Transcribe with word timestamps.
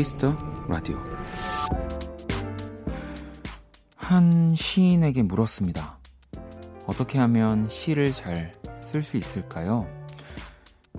Kiss 0.00 0.19
the 0.19 0.34
Radio 0.66 0.98
한 3.96 4.54
시인에게 4.54 5.22
물었습니다. 5.22 5.98
어떻게 6.86 7.18
하면 7.18 7.68
시를 7.68 8.10
잘 8.14 8.50
쓸 8.90 9.02
수 9.02 9.18
있을까요? 9.18 9.86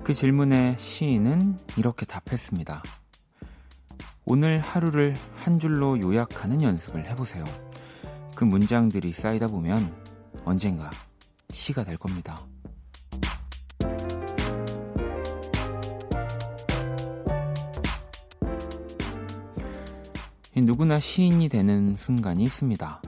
그 0.03 0.13
질문에 0.13 0.75
시인은 0.77 1.57
이렇게 1.77 2.05
답했습니다. 2.05 2.83
오늘 4.25 4.59
하루를 4.59 5.15
한 5.35 5.57
줄로 5.57 5.99
요약하는 5.99 6.61
연습을 6.61 7.09
해보세요. 7.09 7.43
그 8.35 8.43
문장들이 8.43 9.13
쌓이다 9.13 9.47
보면 9.47 9.91
언젠가 10.45 10.91
시가 11.49 11.83
될 11.85 11.97
겁니다. 11.97 12.50
누구나 20.91 20.99
시인이 20.99 21.47
되는 21.47 21.95
순간이 21.95 22.43
있습니다. 22.43 23.01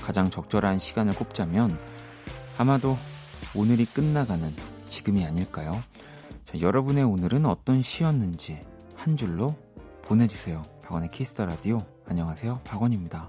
가장 0.00 0.30
적절한 0.30 0.78
시간을 0.78 1.12
꼽자면 1.14 1.76
아마도 2.56 2.96
오늘이 3.56 3.84
끝나가는 3.84 4.48
지금이 4.84 5.24
아닐까요? 5.24 5.72
자, 6.44 6.60
여러분의 6.60 7.02
오늘은 7.02 7.44
어떤 7.46 7.82
시였는지 7.82 8.60
한 8.94 9.16
줄로 9.16 9.56
보내주세요. 10.02 10.62
박원의 10.84 11.10
Kiss 11.10 11.31
the 11.31 11.46
Radio. 11.46 11.84
안녕하세요. 12.04 12.60
박원입니다. 12.62 13.28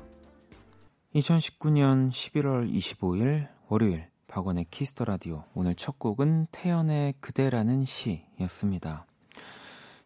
2019년 1.15 2.11
11월 2.11 2.71
25일 2.71 3.47
월요일 3.67 4.05
박원의 4.27 4.67
Kiss 4.69 4.90
the 4.90 5.05
Radio. 5.05 5.43
오늘 5.55 5.73
첫 5.73 5.97
곡은 5.97 6.49
태연의 6.51 7.15
그대라는 7.19 7.85
시였습니다. 7.85 9.06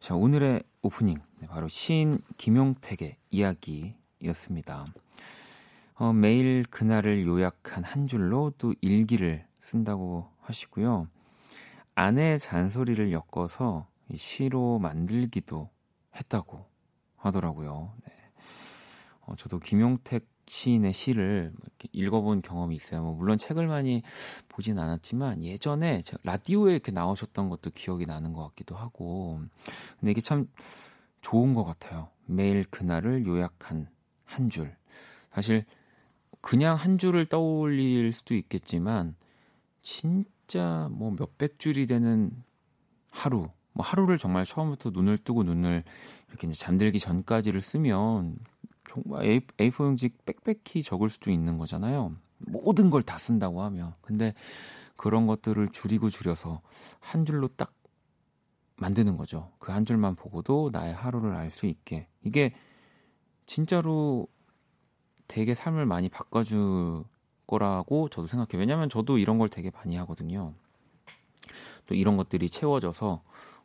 자, 0.02 0.16
오늘의 0.16 0.64
오프닝. 0.82 1.20
네, 1.42 1.48
바로 1.48 1.68
시인 1.68 2.18
김용택의 2.38 3.18
이야기였습니다. 3.30 4.88
어, 5.94 6.12
매일 6.12 6.66
그날을 6.72 7.28
요약한 7.28 7.84
한 7.84 8.08
줄로 8.08 8.52
또 8.58 8.74
일기를 8.82 9.46
쓴다고 9.60 10.28
하시고요. 10.40 11.08
아내의 11.94 12.40
잔소리를 12.40 13.12
엮어서 13.12 13.86
시로 14.16 14.80
만들기도 14.80 15.70
했다고 16.16 16.66
하더라고요. 17.18 17.94
네. 18.04 18.12
어, 19.28 19.36
저도 19.36 19.60
김용택 19.60 20.26
시인의 20.47 20.94
시를 20.94 21.53
읽어본 21.92 22.42
경험이 22.42 22.75
있어요. 22.75 23.02
뭐 23.02 23.14
물론 23.14 23.38
책을 23.38 23.67
많이 23.67 24.03
보진 24.50 24.80
않았지만 24.80 25.44
예전에 25.44 26.03
라디오에 26.23 26.73
이렇게 26.73 26.92
나오셨던 26.92 27.50
것도 27.50 27.72
기억이 27.72 28.06
나는 28.06 28.33
것 28.33 28.44
같기도 28.50 28.75
하고. 28.75 29.42
근데 30.00 30.11
이게 30.11 30.22
참 30.22 30.48
좋은 31.22 31.53
것 31.53 31.64
같아요. 31.64 32.09
매일 32.25 32.64
그날을 32.66 33.25
요약한 33.25 33.88
한 34.25 34.50
줄. 34.50 34.75
사실 35.31 35.66
그냥 36.42 36.76
한 36.76 36.98
줄을 36.98 37.26
떠올릴 37.26 38.11
수도 38.11 38.33
있겠지만 38.33 39.16
진짜 39.81 40.89
뭐 40.92 41.11
몇백 41.11 41.59
줄이 41.59 41.88
되는 41.88 42.31
하루, 43.11 43.50
뭐 43.73 43.86
하루를 43.86 44.17
정말 44.17 44.45
처음부터 44.45 44.89
눈을 44.92 45.17
뜨고 45.20 45.44
눈을 45.44 45.83
이렇게 46.30 46.48
이제 46.48 46.58
잠들기 46.58 47.00
전까지를 47.00 47.61
쓰면 47.61 48.38
정말 48.92 49.23
A, 49.25 49.39
A4용지 49.58 50.11
빽빽히 50.26 50.83
적을 50.83 51.10
수도 51.10 51.32
있는 51.32 51.58
거잖아요. 51.58 52.16
모든 52.39 52.89
걸 52.89 53.04
다 53.04 53.17
쓴다고 53.20 53.61
하면. 53.64 53.93
근데 54.02 54.33
그런 54.95 55.27
것들을 55.27 55.70
줄이고 55.70 56.10
줄여서 56.10 56.61
한 56.99 57.26
줄로 57.26 57.48
딱 57.48 57.73
만드는 58.77 59.16
거죠. 59.17 59.52
그 59.60 59.71
한 59.71 59.86
줄만 59.86 60.16
보고도 60.16 60.70
나의 60.73 60.93
하루를 60.93 61.36
알 61.36 61.49
수 61.52 61.66
있게. 61.67 62.08
이게 62.23 62.54
진짜로 63.45 64.27
되게 65.27 65.54
삶을 65.55 65.86
많이 65.86 66.10
바꿔줄 66.10 67.04
거라고 67.48 68.10
저도 68.10 68.27
생각해요. 68.27 68.60
왜냐면 68.60 68.89
저도 68.89 69.17
이런 69.17 69.37
걸 69.37 69.49
되게 69.49 69.70
많이 69.71 69.95
하거든요. 69.98 70.54
또 71.86 71.95
이런 71.95 72.17
것들이 72.17 72.49
채워져서 72.49 73.23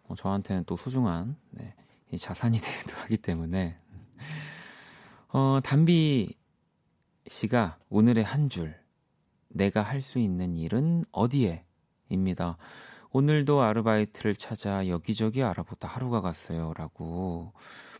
어, 0.09 0.15
저한테는 0.15 0.65
또 0.67 0.77
소중한 0.77 1.37
네, 1.51 1.75
자산이 2.17 2.59
되기도 2.61 2.97
하기 3.03 3.17
때문에 3.19 3.79
어, 5.29 5.61
담비 5.63 6.35
씨가 7.27 7.79
오늘의 7.89 8.25
한 8.25 8.49
줄 8.49 8.75
내가 9.49 9.83
할 9.83 10.03
수 10.03 10.19
있는 10.19 10.57
일은 10.57 11.05
어디에? 11.13 11.65
입니다. 12.09 12.57
오늘도 13.11 13.63
아르바이트를 13.63 14.37
찾아 14.37 14.87
여기저기 14.89 15.43
알아보다 15.43 15.89
하루가 15.89 16.21
갔어요. 16.21 16.73
라고 16.75 17.53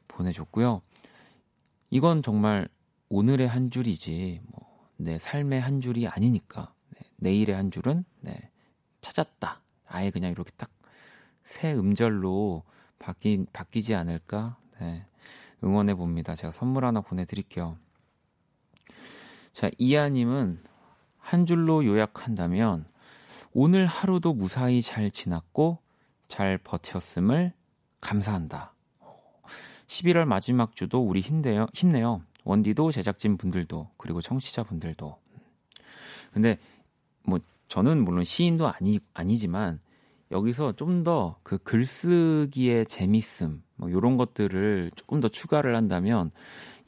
보내줬고요. 0.09 0.83
이건 1.91 2.23
정말 2.23 2.69
오늘의 3.09 3.49
한 3.49 3.71
줄이지, 3.71 4.41
뭐, 4.49 4.89
내 4.97 5.19
삶의 5.19 5.61
한 5.61 5.81
줄이 5.81 6.07
아니니까. 6.07 6.75
네, 6.91 7.01
내일의 7.17 7.55
한 7.57 7.71
줄은, 7.71 8.05
네, 8.21 8.51
찾았다. 9.01 9.63
아예 9.87 10.11
그냥 10.11 10.31
이렇게 10.31 10.51
딱 10.57 10.71
새 11.47 11.73
음절로 11.73 12.65
바뀌, 12.99 13.47
바뀌지 13.53 13.95
않을까? 13.95 14.59
네, 14.81 15.07
응원해 15.65 15.95
봅니다. 15.95 16.35
제가 16.35 16.53
선물 16.53 16.85
하나 16.85 17.01
보내드릴게요. 17.01 17.77
자, 19.53 19.71
이하님은 19.79 20.63
한 21.19 21.47
줄로 21.47 21.85
요약한다면, 21.85 22.87
오늘 23.53 23.87
하루도 23.87 24.35
무사히 24.35 24.83
잘 24.83 25.11
지났고, 25.11 25.79
잘 26.29 26.59
버텼음을 26.59 27.53
감사한다. 28.01 28.75
11월 29.87 30.25
마지막 30.25 30.77
주도 30.77 31.01
우리 31.01 31.21
힘내요. 31.21 31.67
힘내요. 31.73 32.23
원디도 32.45 32.93
제작진 32.93 33.37
분들도 33.37 33.91
그리고 33.97 34.21
청취자 34.21 34.65
분들도. 34.65 35.19
근데 36.33 36.59
뭐 37.23 37.39
저는 37.69 38.05
물론 38.05 38.25
시인도 38.25 38.69
아니 38.69 39.01
아니지만 39.15 39.81
여기서 40.31 40.75
좀 40.77 41.03
더 41.05 41.37
그 41.43 41.59
글쓰기의 41.59 42.87
재밌음 42.87 43.63
뭐 43.77 43.91
요런 43.91 44.17
것들을 44.17 44.91
조금 44.97 45.21
더 45.21 45.29
추가를 45.29 45.77
한다면 45.77 46.31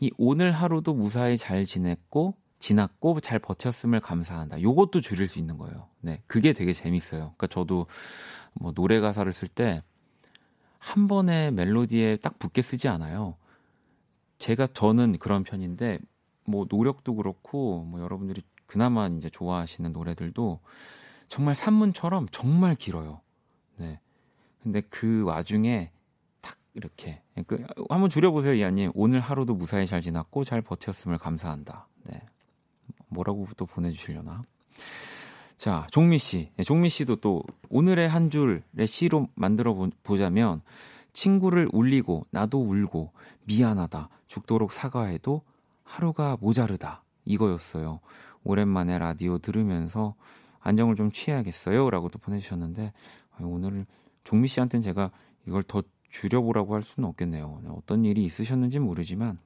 이 0.01 0.11
오늘 0.17 0.53
하루도 0.53 0.95
무사히 0.95 1.37
잘 1.37 1.65
지냈고 1.65 2.35
지났고 2.59 3.21
잘 3.21 3.39
버텼음을 3.39 4.01
감사한다. 4.01 4.63
요것도 4.63 5.01
줄일 5.01 5.29
수 5.29 5.39
있는 5.39 5.59
거예요. 5.59 5.89
네. 6.01 6.23
그게 6.27 6.53
되게 6.53 6.73
재밌어요. 6.73 7.35
그러니까 7.37 7.47
저도 7.47 7.87
뭐 8.55 8.73
노래 8.73 9.01
가사를 9.01 9.33
쓸 9.33 9.49
때 9.49 9.83
한 10.79 11.09
번에 11.09 11.51
멜로디에 11.51 12.17
딱 12.17 12.39
붙게 12.39 12.63
쓰지 12.63 12.89
않아요. 12.89 13.37
제가 14.39 14.69
저는 14.69 15.19
그런 15.19 15.43
편인데 15.43 15.99
뭐 16.45 16.67
노력도 16.69 17.15
그렇고 17.17 17.83
뭐 17.83 18.01
여러분들이 18.01 18.43
그나마 18.67 19.07
이제 19.09 19.29
좋아하시는 19.29 19.93
노래들도 19.93 20.61
정말 21.29 21.55
산문처럼 21.55 22.29
정말 22.31 22.75
길어요. 22.75 23.21
네. 23.77 24.01
근데 24.63 24.81
그 24.81 25.25
와중에 25.25 25.91
딱 25.91 25.98
이렇게 26.79 27.21
그 27.49 27.67
한번 27.91 28.09
줄여보세요, 28.09 28.55
이하님. 28.55 28.93
오늘 28.95 29.19
하루도 29.21 29.55
무사히 29.55 29.87
잘 29.87 30.01
지났고 30.01 30.45
잘 30.45 30.63
버텼음을 30.63 31.19
감사한다. 31.19 31.89
네. 32.05 32.23
뭐라고 33.09 33.47
또 33.57 33.67
보내주시려나? 33.67 34.43
자, 35.57 35.89
종미 35.91 36.21
씨. 36.21 36.53
네, 36.57 36.63
종미 36.63 36.89
씨도 36.89 37.17
또 37.17 37.43
오늘의 37.69 38.09
한 38.09 38.31
줄의 38.31 38.87
시로 38.87 39.27
만들어 39.35 39.75
보자면 40.05 40.63
친구를 41.13 41.69
울리고 41.73 42.27
나도 42.31 42.61
울고 42.61 43.13
미안하다 43.45 44.09
죽도록 44.29 44.71
사과해도 44.71 45.43
하루가 45.83 46.37
모자르다 46.41 47.03
이거였어요. 47.25 47.99
오랜만에 48.45 48.99
라디오 48.99 49.39
들으면서 49.39 50.15
안정을 50.61 50.95
좀 50.95 51.11
취해야겠어요. 51.11 51.91
라고 51.91 52.09
도 52.09 52.21
보내주셨는데 52.21 52.93
오늘 53.41 53.85
종미 54.23 54.47
씨한테는 54.47 54.83
제가 54.83 55.11
이걸 55.47 55.65
더 55.65 55.83
줄여보라고 56.09 56.75
할 56.75 56.83
수는 56.83 57.09
없겠네요. 57.09 57.61
네, 57.63 57.71
어떤 57.71 58.05
일이 58.05 58.25
있으셨는지 58.25 58.79
모르지만 58.79 59.39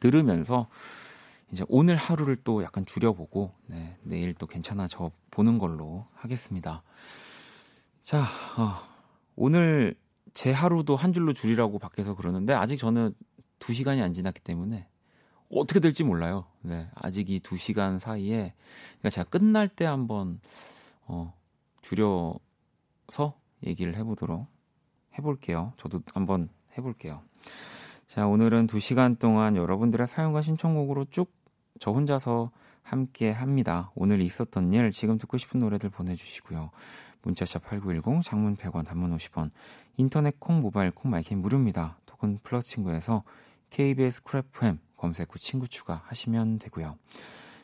들으면서 0.00 0.68
이제 1.50 1.64
오늘 1.68 1.96
하루를 1.96 2.36
또 2.44 2.62
약간 2.62 2.86
줄여보고 2.86 3.52
네, 3.66 3.96
내일 4.02 4.34
또 4.34 4.46
괜찮아져 4.46 5.10
보는 5.30 5.58
걸로 5.58 6.06
하겠습니다. 6.14 6.82
자, 8.00 8.22
어, 8.22 8.74
오늘 9.36 9.94
제 10.34 10.50
하루도 10.50 10.96
한 10.96 11.12
줄로 11.12 11.32
줄이라고 11.32 11.78
밖에서 11.78 12.14
그러는데 12.14 12.54
아직 12.54 12.78
저는 12.78 13.14
두 13.58 13.74
시간이 13.74 14.00
안 14.00 14.14
지났기 14.14 14.40
때문에 14.40 14.88
어떻게 15.50 15.80
될지 15.80 16.02
몰라요. 16.04 16.46
네, 16.62 16.88
아직 16.94 17.28
이 17.30 17.38
두 17.40 17.56
시간 17.58 17.98
사이에 17.98 18.54
그러니까 18.98 19.10
제가 19.10 19.28
끝날 19.28 19.68
때 19.68 19.84
한번 19.84 20.40
어, 21.06 21.34
줄여서 21.82 23.34
얘기를 23.66 23.94
해보도록 23.96 24.46
해볼게요. 25.18 25.72
저도 25.76 26.00
한번 26.14 26.48
해볼게요. 26.76 27.22
자, 28.06 28.26
오늘은 28.26 28.66
두 28.66 28.80
시간 28.80 29.16
동안 29.16 29.56
여러분들의 29.56 30.06
사연과 30.06 30.42
신청곡으로 30.42 31.06
쭉 31.10 31.42
저 31.82 31.90
혼자서 31.90 32.50
함께 32.82 33.30
합니다. 33.30 33.90
오늘 33.94 34.20
있었던 34.20 34.72
일, 34.72 34.92
지금 34.92 35.18
듣고 35.18 35.36
싶은 35.36 35.60
노래들 35.60 35.90
보내주시고요. 35.90 36.70
문자샵 37.22 37.64
8910, 37.64 38.22
장문 38.22 38.56
100원, 38.56 38.84
단문 38.84 39.16
50원, 39.16 39.50
인터넷 39.96 40.38
콩, 40.38 40.60
모바일 40.60 40.90
콩, 40.90 41.10
my 41.10 41.19
K는 41.19 41.40
무료입니다. 41.40 41.98
톡은 42.06 42.38
플러스 42.42 42.68
친구에서 42.68 43.22
KBS 43.70 44.22
Cool 44.22 44.59
FM 44.59 44.78
검색 44.96 45.34
후 45.34 45.38
친구 45.38 45.66
추가하시면 45.66 46.58
되고요. 46.58 46.96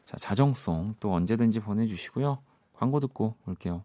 자, 0.05 0.17
자정송 0.17 0.97
또 0.99 1.13
언제든지 1.13 1.61
보내주시고요. 1.61 2.39
광고 2.73 3.01
듣고 3.01 3.37
올게요. 3.47 3.85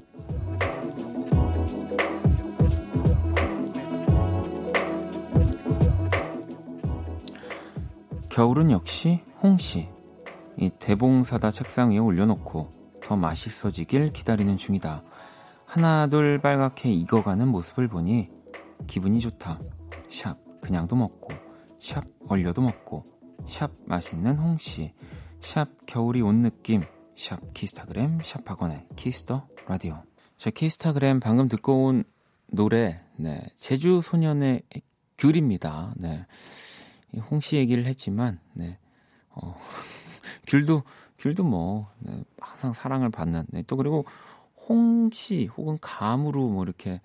겨울은 8.41 8.71
역시 8.71 9.19
홍시 9.43 9.87
이 10.57 10.71
대봉 10.79 11.23
사다 11.23 11.51
책상 11.51 11.91
위에 11.91 11.99
올려놓고 11.99 12.99
더 13.03 13.15
맛있어지길 13.15 14.13
기다리는 14.13 14.57
중이다. 14.57 15.03
하나 15.63 16.07
둘 16.07 16.41
빨갛게 16.41 16.91
익어가는 16.91 17.47
모습을 17.47 17.87
보니 17.87 18.31
기분이 18.87 19.19
좋다. 19.19 19.59
샵 20.09 20.39
그냥도 20.59 20.95
먹고 20.95 21.29
샵 21.79 22.03
얼려도 22.27 22.63
먹고 22.63 23.05
샵 23.45 23.73
맛있는 23.85 24.39
홍시 24.39 24.95
샵 25.39 25.67
겨울이 25.85 26.23
온 26.23 26.41
느낌. 26.41 26.81
샵 27.15 27.53
키스타그램 27.53 28.21
샵 28.23 28.49
박원의 28.49 28.87
Kiss 28.95 29.25
the 29.25 29.47
Radio. 29.67 30.01
자 30.39 30.49
키스타그램 30.49 31.19
방금 31.19 31.47
듣고 31.47 31.85
온 31.85 32.03
노래 32.47 33.01
네 33.17 33.45
제주 33.55 34.01
소년의 34.01 34.63
귤입니다. 35.19 35.93
네 35.97 36.25
홍시 37.19 37.57
얘기를 37.57 37.85
했지만 37.85 38.39
네 38.53 38.77
어, 39.29 39.59
귤도 40.47 40.83
귤도 41.19 41.43
뭐 41.43 41.91
네, 41.99 42.23
항상 42.39 42.73
사랑을 42.73 43.09
받는 43.09 43.45
네, 43.49 43.63
또 43.67 43.75
그리고 43.77 44.05
홍시 44.67 45.47
혹은 45.57 45.77
감으로 45.81 46.47
뭐 46.49 46.63
이렇게 46.63 47.01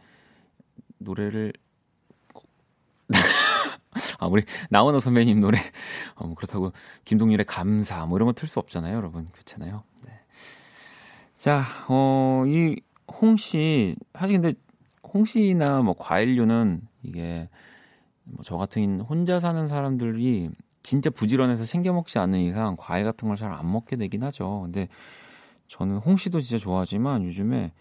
노래를 0.98 1.52
아, 4.18 4.26
우리 4.26 4.42
나원호 4.70 5.00
선배님 5.00 5.40
노래 5.40 5.58
어, 6.14 6.26
뭐 6.26 6.34
그렇다고 6.34 6.72
김동률의 7.04 7.46
감사 7.46 8.04
뭐 8.06 8.18
이런 8.18 8.26
거 8.26 8.32
틀 8.32 8.48
수 8.48 8.58
없잖아요, 8.58 8.96
여러분. 8.96 9.28
그렇잖아요. 9.32 9.82
네. 10.04 10.12
자, 11.36 11.62
어, 11.88 12.44
이 12.46 12.76
홍씨 13.20 13.96
사실 14.14 14.40
근데 14.40 14.58
홍씨나 15.14 15.82
뭐 15.82 15.94
과일류는 15.98 16.82
이게 17.02 17.48
뭐 18.26 18.42
저 18.44 18.56
같은 18.56 19.00
혼자 19.00 19.40
사는 19.40 19.66
사람들이 19.68 20.50
진짜 20.82 21.10
부지런해서 21.10 21.64
챙겨 21.64 21.92
먹지 21.92 22.18
않는 22.18 22.40
이상 22.40 22.76
과일 22.78 23.04
같은 23.04 23.28
걸 23.28 23.36
잘 23.36 23.52
안 23.52 23.70
먹게 23.70 23.96
되긴 23.96 24.22
하죠. 24.24 24.60
근데 24.64 24.88
저는 25.66 25.96
홍씨도 25.98 26.40
진짜 26.40 26.62
좋아하지만 26.62 27.24
요즘에 27.24 27.72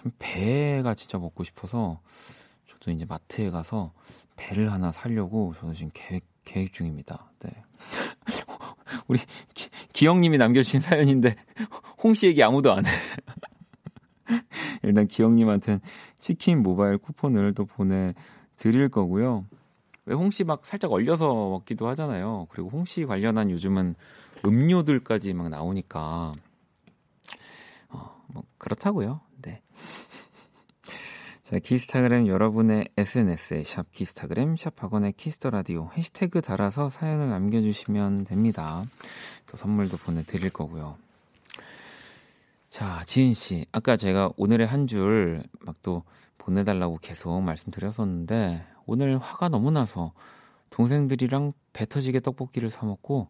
좀 0.00 0.12
배가 0.18 0.94
진짜 0.94 1.18
먹고 1.18 1.42
싶어서 1.44 2.00
저도 2.68 2.92
이제 2.92 3.04
마트에 3.04 3.50
가서 3.50 3.92
배를 4.36 4.72
하나 4.72 4.92
사려고 4.92 5.54
저는 5.58 5.74
지금 5.74 5.90
계획, 5.94 6.24
계획 6.44 6.72
중입니다. 6.72 7.32
네. 7.40 7.50
우리 9.08 9.18
기, 9.54 9.68
기영님이 9.92 10.38
남겨주신 10.38 10.80
사연인데 10.80 11.34
홍씨 12.02 12.26
얘기 12.28 12.42
아무도 12.44 12.72
안 12.72 12.84
해. 12.86 12.90
일단 14.82 15.06
기영님한테는 15.06 15.80
치킨 16.18 16.62
모바일 16.62 16.98
쿠폰을 16.98 17.54
또 17.54 17.64
보내드릴 17.66 18.88
거고요. 18.90 19.46
왜 20.06 20.14
홍씨 20.14 20.44
막 20.44 20.66
살짝 20.66 20.92
얼려서 20.92 21.26
먹기도 21.50 21.86
하잖아요. 21.88 22.46
그리고 22.50 22.70
홍씨 22.70 23.04
관련한 23.06 23.50
요즘은 23.50 23.94
음료들까지 24.44 25.32
막 25.34 25.48
나오니까 25.48 26.32
어, 27.90 28.24
뭐 28.28 28.42
그렇다고요. 28.58 29.20
네. 29.42 29.62
자, 31.42 31.58
키스타그램 31.58 32.26
여러분의 32.26 32.88
SNS에 32.96 33.62
샵 33.62 33.90
키스타그램 33.92 34.56
샵 34.56 34.82
박원의 34.82 35.12
Kiss 35.12 35.34
the 35.34 35.50
Radio 35.50 35.90
해시태그 35.96 36.40
달아서 36.40 36.88
사연을 36.90 37.28
남겨 37.30 37.60
주시면 37.60 38.24
됩니다. 38.24 38.82
또 39.46 39.56
선물도 39.56 39.98
보내 39.98 40.22
드릴 40.22 40.50
거고요. 40.50 40.96
자, 42.70 43.04
지은 43.04 43.34
씨, 43.34 43.66
아까 43.70 43.96
제가 43.96 44.30
오늘의 44.36 44.66
한 44.66 44.86
줄 44.86 45.42
막 45.60 45.76
또 45.82 46.02
보내 46.38 46.64
달라고 46.64 46.98
계속 47.00 47.40
말씀드렸었는데 47.40 48.66
오늘 48.86 49.18
화가 49.18 49.48
너무 49.48 49.70
나서 49.70 50.12
동생들이랑 50.70 51.52
배 51.72 51.86
터지게 51.86 52.20
떡볶이를 52.20 52.70
사 52.70 52.86
먹고 52.86 53.28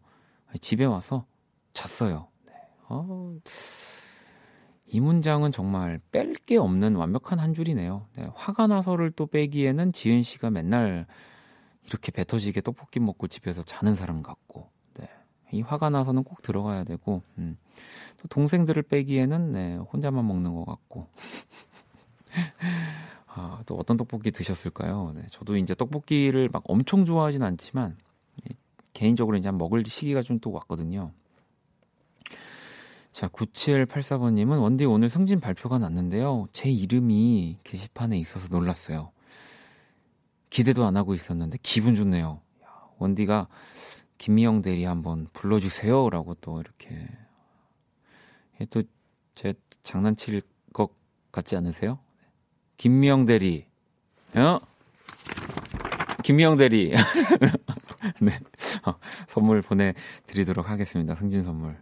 집에 0.61 0.85
와서 0.85 1.27
잤어요. 1.75 2.29
네. 2.47 2.53
어... 2.89 3.37
이 4.87 5.01
문장은 5.01 5.53
정말 5.53 6.01
뺄 6.11 6.35
게 6.35 6.59
없는 6.59 6.97
완벽한 6.97 7.39
한 7.39 7.55
줄이네요. 7.55 8.07
네, 8.15 8.29
화가 8.35 8.67
나서를 8.67 9.11
또 9.13 9.27
빼기에는 9.27 9.95
지은 9.95 10.23
씨가 10.23 10.51
맨날 10.51 11.07
이렇게 11.87 12.13
배 12.13 12.25
터지게 12.25 12.61
떡볶이 12.61 13.01
먹고 13.01 13.27
집에서 13.27 13.63
자는 13.63 13.95
사람 13.95 14.23
같고, 14.23 14.69
네, 14.99 15.09
이 15.51 15.63
화가 15.63 15.89
나서는 15.89 16.25
꼭 16.25 16.43
들어가야 16.43 16.85
되고, 16.85 17.23
음, 17.39 17.57
또 18.19 18.29
동생들을 18.29 18.83
빼기에는 18.83 19.53
네, 19.53 19.77
혼자만 19.77 20.27
먹는 20.27 20.55
것 20.55 20.67
같고. 20.67 21.09
아, 23.35 23.63
또 23.67 23.77
어떤 23.77 23.97
떡볶이 23.97 24.31
드셨을까요? 24.31 25.13
네, 25.15 25.23
저도 25.31 25.57
이제 25.57 25.75
떡볶이를 25.75 26.49
막 26.53 26.63
엄청 26.67 27.05
좋아하진 27.05 27.43
않지만 27.43 27.97
개인적으로 28.93 29.37
이제 29.37 29.51
먹을 29.51 29.85
시기가 29.87 30.23
좀 30.23 30.39
또 30.41 30.53
왔거든요. 30.53 31.13
자, 33.13 33.29
9784번님은 33.29 34.61
원디 34.61 34.85
오늘 34.85 35.11
승진 35.11 35.41
발표가 35.41 35.79
났는데요. 35.79 36.47
제 36.53 36.71
이름이 36.71 37.59
게시판에 37.65 38.19
있어서 38.19 38.49
놀랐어요. 38.49 39.13
기대도 40.51 40.85
안 40.85 40.97
하고 40.97 41.15
있었는데 41.15 41.59
기분 41.63 41.95
좋네요. 41.95 42.41
원디가 42.99 43.49
김미영 44.19 44.63
대리 44.63 44.85
한번 44.85 45.27
불러주세요. 45.33 46.11
라고 46.11 46.35
또 46.35 46.61
이렇게. 46.61 47.09
또 48.71 48.83
제 49.35 49.55
장난칠 49.83 50.43
것 50.73 50.91
같지 51.31 51.57
않으세요? 51.57 51.99
김미영 52.77 53.27
대리. 53.27 53.67
어? 54.35 54.59
김미영 56.23 56.57
대리. 56.57 56.93
네. 58.21 58.39
어, 58.85 58.95
선물 59.29 59.63
보내드리도록 59.63 60.69
하겠습니다. 60.69 61.15
승진 61.15 61.45
선물. 61.45 61.77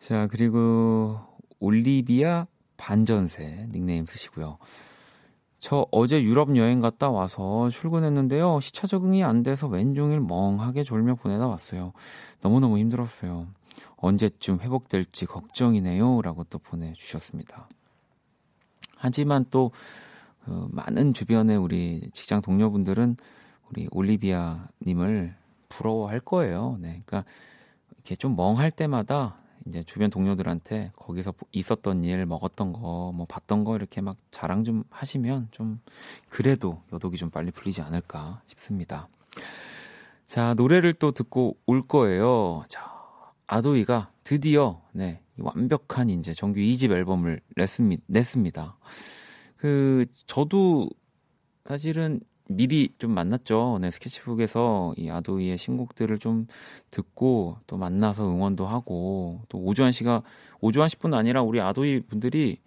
자, 0.00 0.26
그리고 0.28 1.20
올리비아 1.60 2.46
반전세 2.76 3.68
닉네임 3.72 4.06
쓰시고요. 4.06 4.58
저 5.58 5.86
어제 5.90 6.22
유럽 6.22 6.56
여행 6.56 6.80
갔다 6.80 7.10
와서 7.10 7.68
출근했는데요. 7.70 8.60
시차 8.60 8.86
적응이 8.86 9.24
안 9.24 9.42
돼서 9.42 9.66
왼종일 9.66 10.20
멍하게 10.20 10.84
졸며 10.84 11.16
보내다 11.16 11.48
왔어요. 11.48 11.92
너무너무 12.40 12.78
힘들었어요. 12.78 13.48
언제쯤 13.96 14.60
회복될지 14.60 15.26
걱정이네요. 15.26 16.22
라고 16.22 16.44
또 16.44 16.58
보내주셨습니다. 16.58 17.68
하지만 18.98 19.44
또, 19.50 19.70
그 20.44 20.68
많은 20.70 21.14
주변의 21.14 21.56
우리 21.56 22.10
직장 22.12 22.42
동료분들은 22.42 23.16
우리 23.70 23.88
올리비아님을 23.90 25.34
부러워할 25.68 26.20
거예요. 26.20 26.78
네. 26.80 27.02
그러니까 27.04 27.24
이렇게 27.94 28.16
좀 28.16 28.36
멍할 28.36 28.70
때마다 28.70 29.36
이제 29.66 29.82
주변 29.84 30.08
동료들한테 30.08 30.92
거기서 30.96 31.34
있었던 31.52 32.04
일, 32.04 32.24
먹었던 32.24 32.72
거, 32.72 33.12
뭐 33.14 33.26
봤던 33.28 33.64
거 33.64 33.76
이렇게 33.76 34.00
막 34.00 34.16
자랑 34.30 34.64
좀 34.64 34.84
하시면 34.90 35.48
좀 35.50 35.80
그래도 36.28 36.80
여독이 36.92 37.18
좀 37.18 37.28
빨리 37.28 37.50
풀리지 37.50 37.82
않을까 37.82 38.40
싶습니다. 38.46 39.08
자, 40.26 40.54
노래를 40.54 40.94
또 40.94 41.12
듣고 41.12 41.56
올 41.66 41.86
거예요. 41.86 42.64
자, 42.68 42.90
아도이가 43.46 44.10
드디어 44.24 44.80
네, 44.92 45.20
완벽한 45.38 46.10
이제 46.10 46.32
정규 46.32 46.60
2집 46.60 46.90
앨범을 46.90 47.40
냈습니다. 47.56 48.02
냈습니다. 48.06 48.78
그 49.56 50.06
저도 50.26 50.88
사실은 51.66 52.20
미리 52.48 52.94
좀 52.98 53.12
만났죠. 53.12 53.78
네, 53.80 53.90
스케치북에서 53.90 54.94
이 54.96 55.10
ADOY의 55.10 55.58
신곡들을 55.58 56.18
좀 56.18 56.46
듣고 56.90 57.58
또 57.66 57.76
만나서 57.76 58.26
응원도 58.26 58.66
하고 58.66 59.42
또 59.48 59.58
오주환 59.58 59.92
씨가 59.92 60.22
오주환 60.60 60.88
씨뿐 60.88 61.12
아니라 61.12 61.42
우리 61.42 61.60
ADOY 61.60 62.00
분들이 62.00 62.60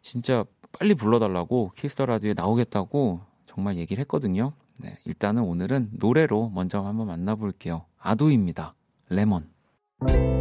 진짜 0.00 0.44
빨리 0.72 0.94
불러달라고 0.94 1.72
Kiss 1.76 1.93
the 1.93 2.06
Radio에 2.06 2.34
나오겠다고 2.34 3.20
정말 3.46 3.76
얘기를 3.76 4.00
했거든요. 4.00 4.52
네, 4.78 4.98
일단은 5.04 5.42
오늘은 5.44 5.90
노래로 5.92 6.50
먼저 6.52 6.80
한번 6.80 7.06
만나볼게요. 7.06 7.84
ADOY입니다. 7.98 8.74
Lemon. 9.08 9.52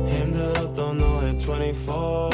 힘들었던 0.07 0.97
너의 0.97 1.37
24 1.37 2.29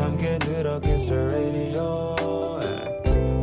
함께 0.00 0.38
들어 0.38 0.80
Kiss 0.80 1.12
the 1.12 1.51
Radio 1.51 2.16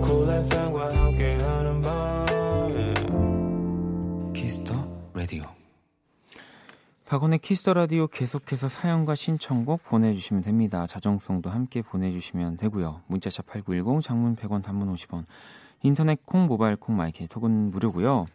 Cool 0.01 0.43
FM과 0.43 0.95
함께하는 0.95 1.81
밤 1.81 2.25
Kiss 4.33 4.56
the 4.56 4.73
Radio 5.13 5.43
박원의 7.05 7.39
Kiss 7.39 7.59
the 7.59 7.73
Radio 7.73 8.07
계속해서 8.07 8.69
사연과 8.69 9.15
신청곡 9.15 9.83
보내주시면 9.83 10.43
됩니다. 10.43 10.87
자정송도 10.87 11.49
함께 11.49 11.81
보내주시면 11.81 12.55
되고요. 12.55 13.01
문자샵 13.07 13.47
8910 13.47 14.01
장문 14.01 14.37
100원 14.37 14.63
단문 14.63 14.93
50원 14.93 15.25
인터넷 15.83 16.25
콩 16.25 16.45
모바일 16.47 16.77
콩 16.77 16.95
my 16.95 17.17
K 17.17 17.27
톡은 17.27 17.71
무료고요. 17.71 18.27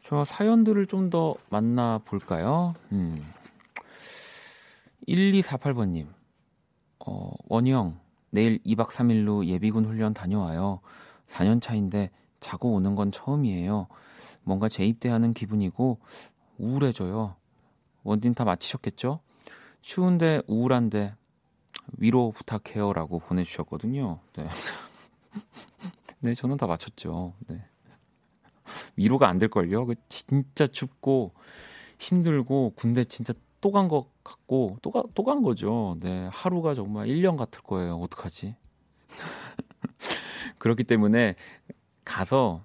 저 0.00 0.24
사연들을 0.24 0.86
좀 0.86 1.10
더 1.10 1.34
만나볼까요? 1.50 2.74
음. 2.92 3.16
1248번님, 5.08 6.06
어, 7.04 7.32
원영, 7.48 7.98
내일 8.30 8.58
2박 8.62 8.90
3일로 8.90 9.46
예비군 9.46 9.84
훈련 9.84 10.14
다녀와요. 10.14 10.80
4년 11.26 11.60
차인데 11.60 12.10
자고 12.38 12.74
오는 12.74 12.94
건 12.94 13.10
처음이에요. 13.10 13.88
뭔가 14.44 14.68
재입대하는 14.68 15.34
기분이고 15.34 15.98
우울해져요. 16.58 17.34
원딘 18.04 18.34
다 18.34 18.44
마치셨겠죠? 18.44 19.20
추운데 19.80 20.42
우울한데 20.46 21.14
위로 21.98 22.30
부탁해요라고 22.32 23.18
보내주셨거든요. 23.18 24.20
네. 24.36 24.48
네, 26.20 26.34
저는 26.34 26.56
다 26.56 26.66
마쳤죠. 26.66 27.34
네. 27.48 27.64
위로가 28.96 29.28
안 29.28 29.38
될걸요? 29.38 29.86
그 29.86 29.94
진짜 30.08 30.66
춥고 30.66 31.32
힘들고 31.98 32.72
군대 32.76 33.04
진짜 33.04 33.32
또 33.60 33.70
간 33.72 33.88
것 33.88 34.06
같고 34.24 34.78
또 34.82 34.90
가 34.90 35.02
또 35.14 35.22
간 35.24 35.42
거죠. 35.42 35.96
네. 36.00 36.28
하루가 36.32 36.74
정말 36.74 37.08
1년 37.08 37.36
같을 37.36 37.62
거예요. 37.62 37.96
어떡하지? 37.98 38.54
그렇기 40.58 40.84
때문에 40.84 41.34
가서 42.04 42.62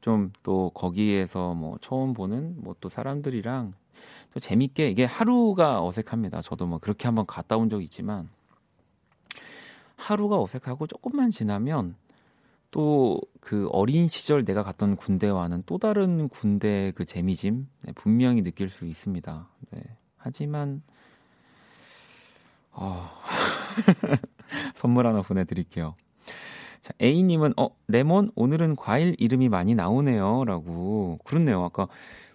좀 0.00 0.32
또 0.42 0.70
거기에서 0.74 1.54
뭐 1.54 1.78
처음 1.80 2.12
보는 2.14 2.56
뭐 2.62 2.74
또 2.80 2.88
사람들이랑 2.88 3.74
또 4.34 4.40
재밌게 4.40 4.90
이게 4.90 5.04
하루가 5.04 5.84
어색합니다. 5.84 6.42
저도 6.42 6.66
뭐 6.66 6.78
그렇게 6.78 7.06
한번 7.06 7.26
갔다 7.26 7.56
온 7.56 7.68
적이 7.70 7.84
있지만 7.84 8.28
하루가 9.96 10.40
어색하고 10.40 10.86
조금만 10.88 11.30
지나면 11.30 11.94
또 12.72 13.20
그 13.42 13.68
어린 13.72 14.06
시절 14.06 14.44
내가 14.44 14.62
갔던 14.62 14.94
군대와는 14.94 15.64
또 15.66 15.76
다른 15.76 16.28
군대 16.28 16.92
그 16.94 17.04
재미짐 17.04 17.66
네, 17.82 17.92
분명히 17.92 18.42
느낄 18.42 18.70
수 18.70 18.86
있습니다. 18.86 19.48
네. 19.72 19.82
하지만 20.16 20.80
어... 22.70 23.10
선물 24.74 25.08
하나 25.08 25.22
보내드릴게요. 25.22 25.96
자, 26.80 26.92
A님은 27.02 27.54
어 27.56 27.70
레몬 27.88 28.30
오늘은 28.36 28.76
과일 28.76 29.16
이름이 29.18 29.48
많이 29.48 29.74
나오네요라고 29.74 31.18
그렇네요. 31.24 31.64
아까 31.64 31.88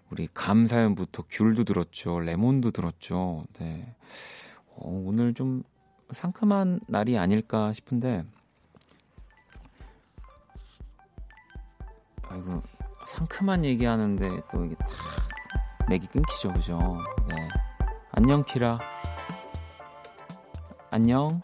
우리 0.10 0.28
감 0.34 0.68
사연부터 0.68 1.24
귤도 1.30 1.64
들었죠, 1.64 2.20
레몬도 2.20 2.72
들었죠. 2.72 3.46
네. 3.60 3.96
어, 4.76 5.04
오늘 5.06 5.34
좀 5.34 5.64
상큼한 6.12 6.82
날이 6.90 7.18
아닐까 7.18 7.72
싶은데 7.72 8.26
아이고 12.30 12.62
상큼한 13.06 13.64
얘기하는데 13.66 14.42
또 14.52 14.66
이게 14.66 14.76
다 14.76 14.88
맥이 15.90 16.08
끊기죠, 16.08 16.52
그죠? 16.54 16.80
네. 17.30 17.48
안녕 18.12 18.44
키라. 18.44 18.80
안녕. 20.90 21.42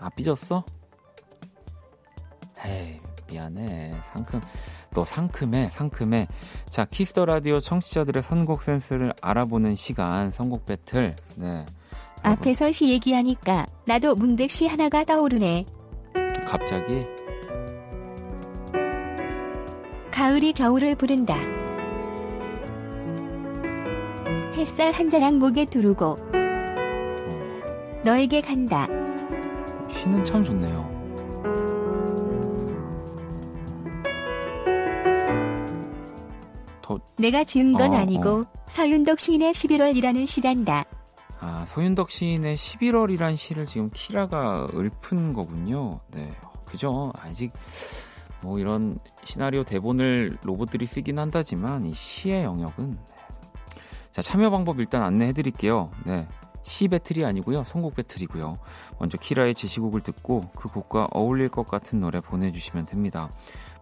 아 0.00 0.08
삐졌어? 0.10 0.64
에이 2.64 3.00
미안해 3.30 3.94
상큼 4.12 4.40
너 4.92 5.04
상큼해 5.04 5.68
상큼해 5.68 6.26
자 6.66 6.84
Kiss 6.84 7.07
the 7.07 7.24
Radio 7.24 7.60
청취자들의 7.60 8.22
선곡 8.22 8.62
센스를 8.62 9.12
알아보는 9.22 9.76
시간 9.76 10.30
선곡 10.30 10.66
배틀 10.66 11.14
네 11.36 11.64
앞에서 12.22 12.72
시 12.72 12.90
얘기하니까 12.90 13.66
나도 13.86 14.14
문득 14.14 14.50
시 14.50 14.66
하나가 14.66 15.04
떠오르네 15.04 15.64
갑자기 16.46 17.06
가을이 20.10 20.52
겨울을 20.52 20.96
부른다. 20.96 21.36
햇살 24.54 24.92
한 24.92 25.08
자락 25.08 25.34
목에 25.36 25.64
두르고 25.64 26.16
너에게 28.04 28.40
간다. 28.40 28.86
쉬는 29.88 30.24
참 30.24 30.44
좋네요. 30.44 30.90
더... 36.82 36.98
내가 37.18 37.44
지은 37.44 37.72
건 37.72 37.92
어, 37.92 37.96
아니고 37.96 38.28
어. 38.40 38.44
서윤덕 38.66 39.18
시인의 39.20 39.52
11월이라는 39.52 40.26
시단다. 40.26 40.84
아, 41.40 41.64
서윤덕 41.66 42.10
시인의 42.10 42.56
11월이란 42.56 43.36
시를 43.36 43.66
지금 43.66 43.90
키라가 43.92 44.66
읊은 44.74 45.32
거군요. 45.32 45.98
네. 46.08 46.32
그죠? 46.64 47.12
아직 47.18 47.52
뭐 48.42 48.58
이런 48.58 48.98
시나리오 49.24 49.64
대본을 49.64 50.38
로봇들이 50.42 50.86
쓰긴 50.86 51.18
한다지만 51.18 51.84
이 51.84 51.94
시의 51.94 52.44
영역은 52.44 52.90
네. 52.90 52.98
자 54.10 54.22
참여 54.22 54.50
방법 54.50 54.80
일단 54.80 55.02
안내해 55.02 55.32
드릴게요. 55.32 55.90
네. 56.04 56.26
시 56.62 56.88
배틀이 56.88 57.24
아니고요. 57.24 57.64
선곡 57.64 57.96
배틀이고요. 57.96 58.58
먼저 58.98 59.18
키라의 59.18 59.54
제시곡을 59.54 60.02
듣고 60.02 60.42
그 60.54 60.68
곡과 60.68 61.08
어울릴 61.12 61.48
것 61.48 61.66
같은 61.66 62.00
노래 62.00 62.20
보내 62.20 62.52
주시면 62.52 62.86
됩니다. 62.86 63.30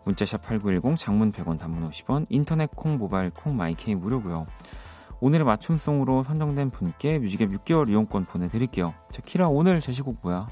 문자샵 0.04 0.42
8910 0.42 0.96
장문 0.96 1.32
100원 1.32 1.58
단문 1.58 1.84
50원 1.90 2.26
인터넷 2.30 2.70
콩 2.74 2.96
모바일 2.96 3.30
콩 3.30 3.56
마이케이 3.56 3.94
무료고요. 3.94 4.46
오늘의 5.20 5.44
맞춤송으로 5.44 6.22
선정된 6.22 6.70
분께 6.70 7.18
뮤직앱 7.18 7.50
6개월 7.50 7.88
이용권 7.88 8.24
보내 8.26 8.48
드릴게요. 8.48 8.94
자 9.10 9.20
키라 9.22 9.48
오늘 9.48 9.80
제시곡 9.80 10.18
뭐야? 10.22 10.48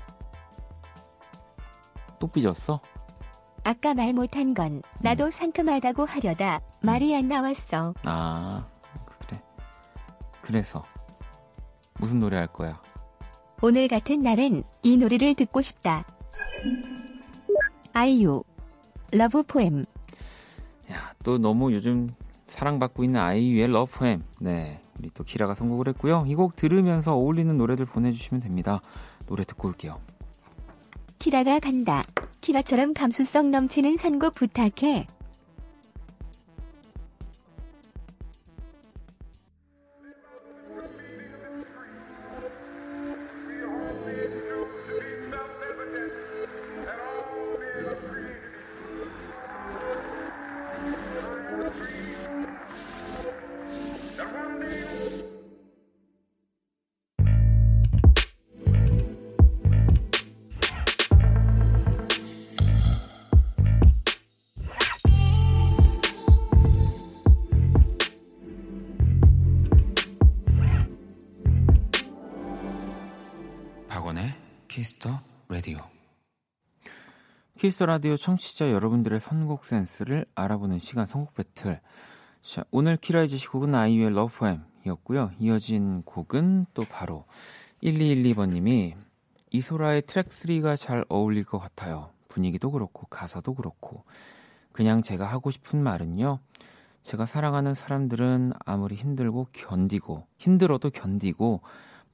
또 2.18 2.26
삐졌어? 2.26 2.80
아까 3.66 3.94
말 3.94 4.12
못한 4.12 4.54
건 4.54 4.80
나도 5.00 5.24
음. 5.24 5.30
상큼하다고 5.32 6.04
하려다 6.04 6.60
말이 6.84 7.16
안 7.16 7.26
나왔어. 7.26 7.94
아, 8.04 8.64
그래. 9.26 9.42
그래서 10.40 10.82
무슨 11.98 12.20
노래 12.20 12.36
할 12.36 12.46
거야? 12.46 12.80
오늘 13.60 13.88
같은 13.88 14.22
날엔 14.22 14.62
이 14.84 14.96
노래를 14.96 15.34
듣고 15.34 15.62
싶다. 15.62 16.04
아이유 17.92 18.44
러브 19.10 19.42
포엠. 19.42 19.80
야, 20.92 21.12
또 21.24 21.36
너무 21.36 21.72
요즘 21.72 22.08
사랑받고 22.46 23.02
있는 23.02 23.18
아이유의 23.20 23.66
Love 23.66 23.98
Poem. 23.98 24.22
네. 24.38 24.80
우리 25.00 25.10
또 25.10 25.24
키라가 25.24 25.54
선곡을 25.54 25.88
했고요. 25.88 26.22
이 26.28 26.36
곡 26.36 26.54
들으면서 26.54 27.16
어울리는 27.16 27.58
노래들 27.58 27.86
보내주시면 27.86 28.42
됩니다. 28.42 28.80
노래 29.26 29.42
듣고 29.42 29.66
올게요. 29.66 30.00
키라가 31.18 31.58
간다. 31.60 32.04
키라처럼 32.40 32.94
감수성 32.94 33.50
넘치는 33.50 33.96
선곡 33.96 34.34
부탁해. 34.34 35.06
Kiss 77.58 77.82
the 77.82 77.95
Radio 77.95 78.16
청취자 78.16 78.70
여러분들의 78.70 79.18
선곡 79.18 79.64
센스를 79.64 80.26
알아보는 80.36 80.78
시간 80.78 81.06
선곡 81.06 81.34
배틀. 81.34 81.80
자, 82.40 82.62
오늘 82.70 82.96
키라의 82.96 83.26
지시곡은 83.26 83.74
아이유의 83.74 84.14
Love 84.14 84.40
Poem이었고요. 84.40 85.32
이어진 85.40 86.04
곡은 86.04 86.66
또 86.72 86.84
바로 86.84 87.24
1212번님이 87.82 88.94
이소라의 89.50 90.02
트랙 90.02 90.28
3가 90.28 90.76
잘 90.76 91.04
어울릴 91.08 91.42
것 91.42 91.58
같아요. 91.58 92.10
분위기도 92.28 92.70
그렇고 92.70 93.08
가사도 93.08 93.54
그렇고 93.54 94.04
그냥 94.70 95.02
제가 95.02 95.26
하고 95.26 95.50
싶은 95.50 95.82
말은요. 95.82 96.38
제가 97.02 97.26
사랑하는 97.26 97.74
사람들은 97.74 98.52
아무리 98.64 98.94
힘들고 98.94 99.48
견디고 99.50 100.28
힘들어도 100.38 100.90
견디고 100.90 101.62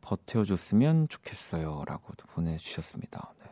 버텨줬으면 0.02 1.08
좋겠어요. 1.08 1.84
라고도 1.86 2.26
보내주셨습니다. 2.26 3.34
네. 3.38 3.50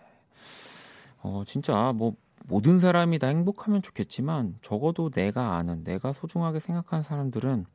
어, 1.22 1.44
진짜 1.46 1.92
뭐 1.92 2.14
모든 2.44 2.80
사람이 2.80 3.18
다 3.18 3.28
행복하면 3.28 3.82
좋겠지만 3.82 4.58
적어도 4.62 5.10
내가 5.10 5.56
아는 5.56 5.84
내가 5.84 6.12
소중하게 6.12 6.60
생각하는 6.60 7.02
사람들은 7.02 7.66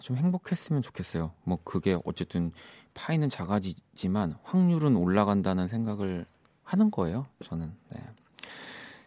좀 0.00 0.16
행복했으면 0.16 0.82
좋겠어요. 0.82 1.32
뭐 1.44 1.58
그게 1.64 1.98
어쨌든 2.04 2.52
파이는 2.94 3.28
작아지지만 3.28 4.36
확률은 4.42 4.96
올라간다는 4.96 5.68
생각을 5.68 6.26
하는 6.62 6.90
거예요. 6.90 7.26
저는. 7.44 7.72
네. 7.90 8.00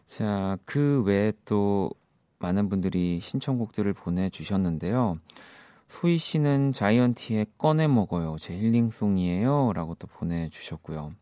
자, 0.06 0.58
그 0.66 1.04
외에 1.04 1.32
또 1.46 1.92
많은 2.40 2.70
분들이 2.70 3.20
신청곡들을 3.22 3.94
보내주셨는데요. 3.94 5.20
소희 5.90 6.20
씨는 6.20 6.72
자이언티의 6.72 7.48
꺼내 7.58 7.88
먹어요. 7.88 8.38
제 8.40 8.56
힐링송이에요. 8.56 9.74
라고 9.74 9.96
또 9.96 10.06
보내주셨고요. 10.06 11.14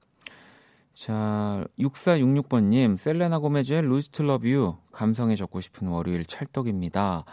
자, 0.94 1.64
6466번님, 1.80 2.98
셀레나 2.98 3.40
고메즈의 3.40 3.84
Lose 3.84 4.10
to 4.10 4.24
Love 4.24 4.50
You 4.50 4.76
감성에 4.92 5.38
젖고 5.38 5.62
싶은 5.62 5.88
월요일 5.88 6.26
찰떡입니다. 6.26 7.24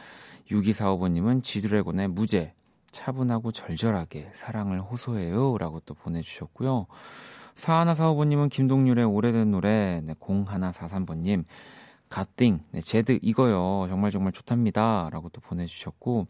6245번님은 0.49 1.43
지드래곤의 1.43 2.09
무제, 2.09 2.55
차분하고 2.93 3.51
절절하게 3.51 4.31
사랑을 4.33 4.81
호소해요. 4.81 5.59
라고 5.59 5.81
또 5.81 5.95
보내주셨고요. 5.95 6.87
4145번님은 7.55 8.49
김동률의 8.49 9.05
오래된 9.07 9.51
노래, 9.51 10.01
네, 10.05 10.15
0143번님, 10.15 11.47
갓띵, 12.11 12.61
네, 12.71 12.81
제드 12.81 13.19
이거요. 13.23 13.89
정말 13.89 14.13
정말 14.13 14.33
좋답니다. 14.33 15.09
라고 15.11 15.31
또 15.31 15.41
보내주셨고, 15.41 16.29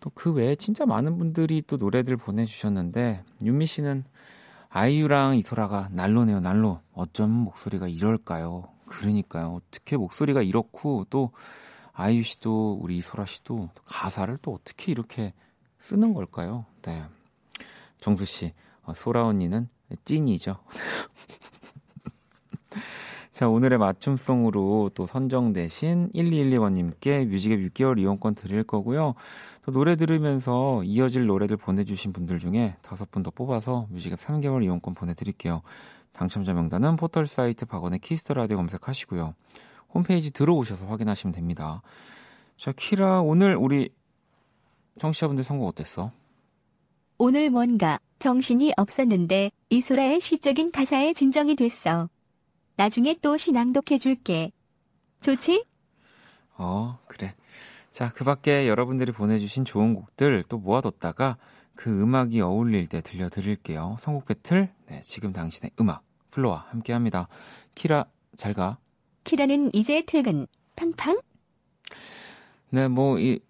또 0.00 0.10
그 0.14 0.32
외에 0.32 0.56
진짜 0.56 0.86
많은 0.86 1.18
분들이 1.18 1.62
또 1.66 1.76
노래들 1.76 2.16
보내주셨는데, 2.16 3.24
윤미 3.42 3.66
씨는 3.66 4.04
아이유랑 4.68 5.36
이소라가 5.38 5.88
난로네요, 5.92 6.40
난로. 6.40 6.80
어쩜 6.92 7.30
목소리가 7.30 7.88
이럴까요? 7.88 8.68
그러니까요. 8.86 9.54
어떻게 9.54 9.96
목소리가 9.96 10.42
이렇고 10.42 11.06
또 11.10 11.32
아이유 11.92 12.22
씨도 12.22 12.78
우리 12.80 12.98
이소라 12.98 13.26
씨도 13.26 13.70
가사를 13.86 14.36
또 14.42 14.52
어떻게 14.52 14.92
이렇게 14.92 15.32
쓰는 15.78 16.14
걸까요? 16.14 16.66
네. 16.82 17.04
정수 18.00 18.26
씨, 18.26 18.52
어, 18.82 18.92
소라 18.94 19.24
언니는 19.24 19.68
찐이죠. 20.04 20.58
자, 23.36 23.50
오늘의 23.50 23.78
맞춤송으로 23.78 24.92
또 24.94 25.04
선정되신 25.04 26.12
1212번님께 26.14 27.26
뮤직앱 27.26 27.60
6개월 27.68 27.98
이용권 27.98 28.34
드릴 28.34 28.64
거고요. 28.64 29.12
또 29.62 29.72
노래 29.72 29.94
들으면서 29.94 30.82
이어질 30.82 31.26
노래들 31.26 31.58
보내주신 31.58 32.14
분들 32.14 32.38
중에 32.38 32.76
다섯 32.80 33.10
분 33.10 33.22
더 33.22 33.30
뽑아서 33.30 33.88
뮤직앱 33.90 34.20
3개월 34.20 34.64
이용권 34.64 34.94
보내드릴게요. 34.94 35.60
당첨자 36.14 36.54
명단은 36.54 36.96
포털 36.96 37.26
사이트 37.26 37.66
박원의 37.66 37.98
Kiss 37.98 38.17
the 38.17 38.32
Radio 38.32 38.56
검색하시고요. 38.56 39.34
홈페이지 39.92 40.30
들어오셔서 40.30 40.86
확인하시면 40.86 41.34
됩니다. 41.34 41.82
자, 42.56 42.72
키라, 42.72 43.20
오늘 43.20 43.54
우리 43.54 43.90
청취자분들 44.98 45.44
선곡 45.44 45.68
어땠어? 45.68 46.10
오늘 47.18 47.50
뭔가 47.50 47.98
정신이 48.18 48.72
없었는데 48.78 49.50
이소라의 49.68 50.22
시적인 50.22 50.70
가사에 50.70 51.12
진정이 51.12 51.54
됐어. 51.54 52.08
나중에 52.76 53.16
또 53.22 53.36
시낭독해 53.36 53.98
줄게. 53.98 54.52
좋지? 55.20 55.64
어, 56.58 56.98
그래. 57.06 57.34
자, 57.90 58.12
그 58.12 58.24
밖에 58.24 58.68
여러분들이 58.68 59.12
보내주신 59.12 59.64
좋은 59.64 59.94
곡들 59.94 60.44
또 60.48 60.58
모아뒀다가 60.58 61.38
그 61.74 62.02
음악이 62.02 62.40
어울릴 62.40 62.86
때 62.86 63.00
들려드릴게요. 63.00 63.96
선곡 64.00 64.26
배틀, 64.26 64.72
네, 64.88 65.00
지금 65.02 65.32
당신의 65.32 65.70
음악, 65.80 66.02
플로와 66.30 66.66
함께 66.68 66.92
합니다. 66.92 67.28
키라, 67.74 68.06
잘 68.36 68.54
가. 68.54 68.78
키라는 69.24 69.70
이제 69.74 70.02
퇴근. 70.06 70.46
팡팡? 70.76 71.20
네, 72.70 72.88
뭐, 72.88 73.18
이, 73.18 73.40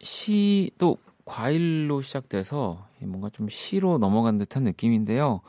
시, 0.00 0.70
또, 0.78 0.98
과일로 1.24 2.02
시작돼서 2.02 2.86
뭔가 3.00 3.30
좀 3.30 3.48
시로 3.48 3.98
넘어간 3.98 4.38
듯한 4.38 4.62
느낌인데요. 4.64 5.40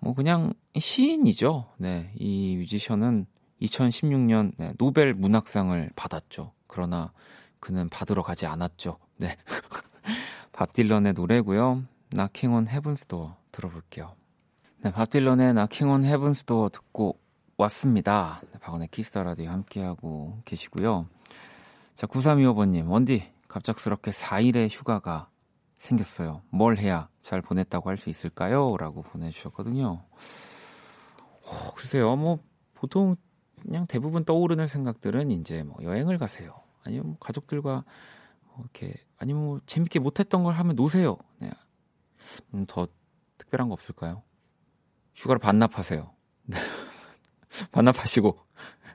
뭐 0.00 0.14
그냥 0.14 0.52
시인이죠. 0.76 1.66
네, 1.78 2.12
이 2.16 2.56
뮤지션은 2.56 3.26
2016년 3.62 4.52
네, 4.58 4.72
노벨 4.78 5.14
문학상을 5.14 5.90
받았죠. 5.96 6.52
그러나 6.66 7.12
그는 7.60 7.88
받으러 7.88 8.22
가지 8.22 8.46
않았죠. 8.46 8.98
네. 9.16 9.36
밥 10.52 10.72
딜런의 10.72 11.14
노래고요. 11.14 11.84
Knockin' 12.10 12.54
on 12.54 12.68
Heaven's 12.68 13.06
Door 13.06 13.36
들어볼게요. 13.50 14.14
네, 14.82 14.92
밥 14.92 15.10
딜런의 15.10 15.54
Knockin' 15.54 15.90
on 15.90 16.04
Heaven's 16.04 16.44
Door 16.44 16.68
듣고 16.68 17.18
왔습니다. 17.56 18.40
네, 18.52 18.58
박원의 18.58 18.88
Kiss 18.88 19.07
the 19.07 19.22
Radio 19.22 19.50
함께하고 19.50 20.40
계시고요. 20.44 21.06
자, 21.94 22.06
9325번님, 22.06 22.88
원디, 22.88 23.30
갑작스럽게 23.48 24.10
4일의 24.10 24.68
휴가가 24.70 25.28
생겼어요. 25.86 26.42
뭘 26.50 26.78
해야 26.78 27.08
잘 27.20 27.40
보냈다고 27.42 27.88
할 27.90 27.96
수 27.96 28.10
있을까요? 28.10 28.76
라고 28.76 29.02
보내주셨거든요. 29.02 30.04
어, 31.44 31.72
글쎄요, 31.76 32.16
뭐, 32.16 32.38
보통 32.74 33.16
그냥 33.62 33.86
대부분 33.86 34.24
떠오르는 34.24 34.66
생각들은 34.66 35.30
이제 35.30 35.62
뭐 35.62 35.76
여행을 35.82 36.18
가세요. 36.18 36.60
아니면 36.84 37.06
뭐 37.08 37.16
가족들과 37.18 37.84
뭐 38.46 38.56
이렇게, 38.60 38.94
아니면 39.18 39.44
뭐 39.44 39.60
재밌게 39.66 39.98
못했던 39.98 40.42
걸 40.42 40.54
하면 40.54 40.76
노세요. 40.76 41.16
네. 41.38 41.50
음, 42.54 42.64
더 42.66 42.86
특별한 43.38 43.68
거 43.68 43.72
없을까요? 43.74 44.22
휴가를 45.14 45.38
반납하세요. 45.40 46.10
네. 46.44 46.56
반납하시고, 47.72 48.38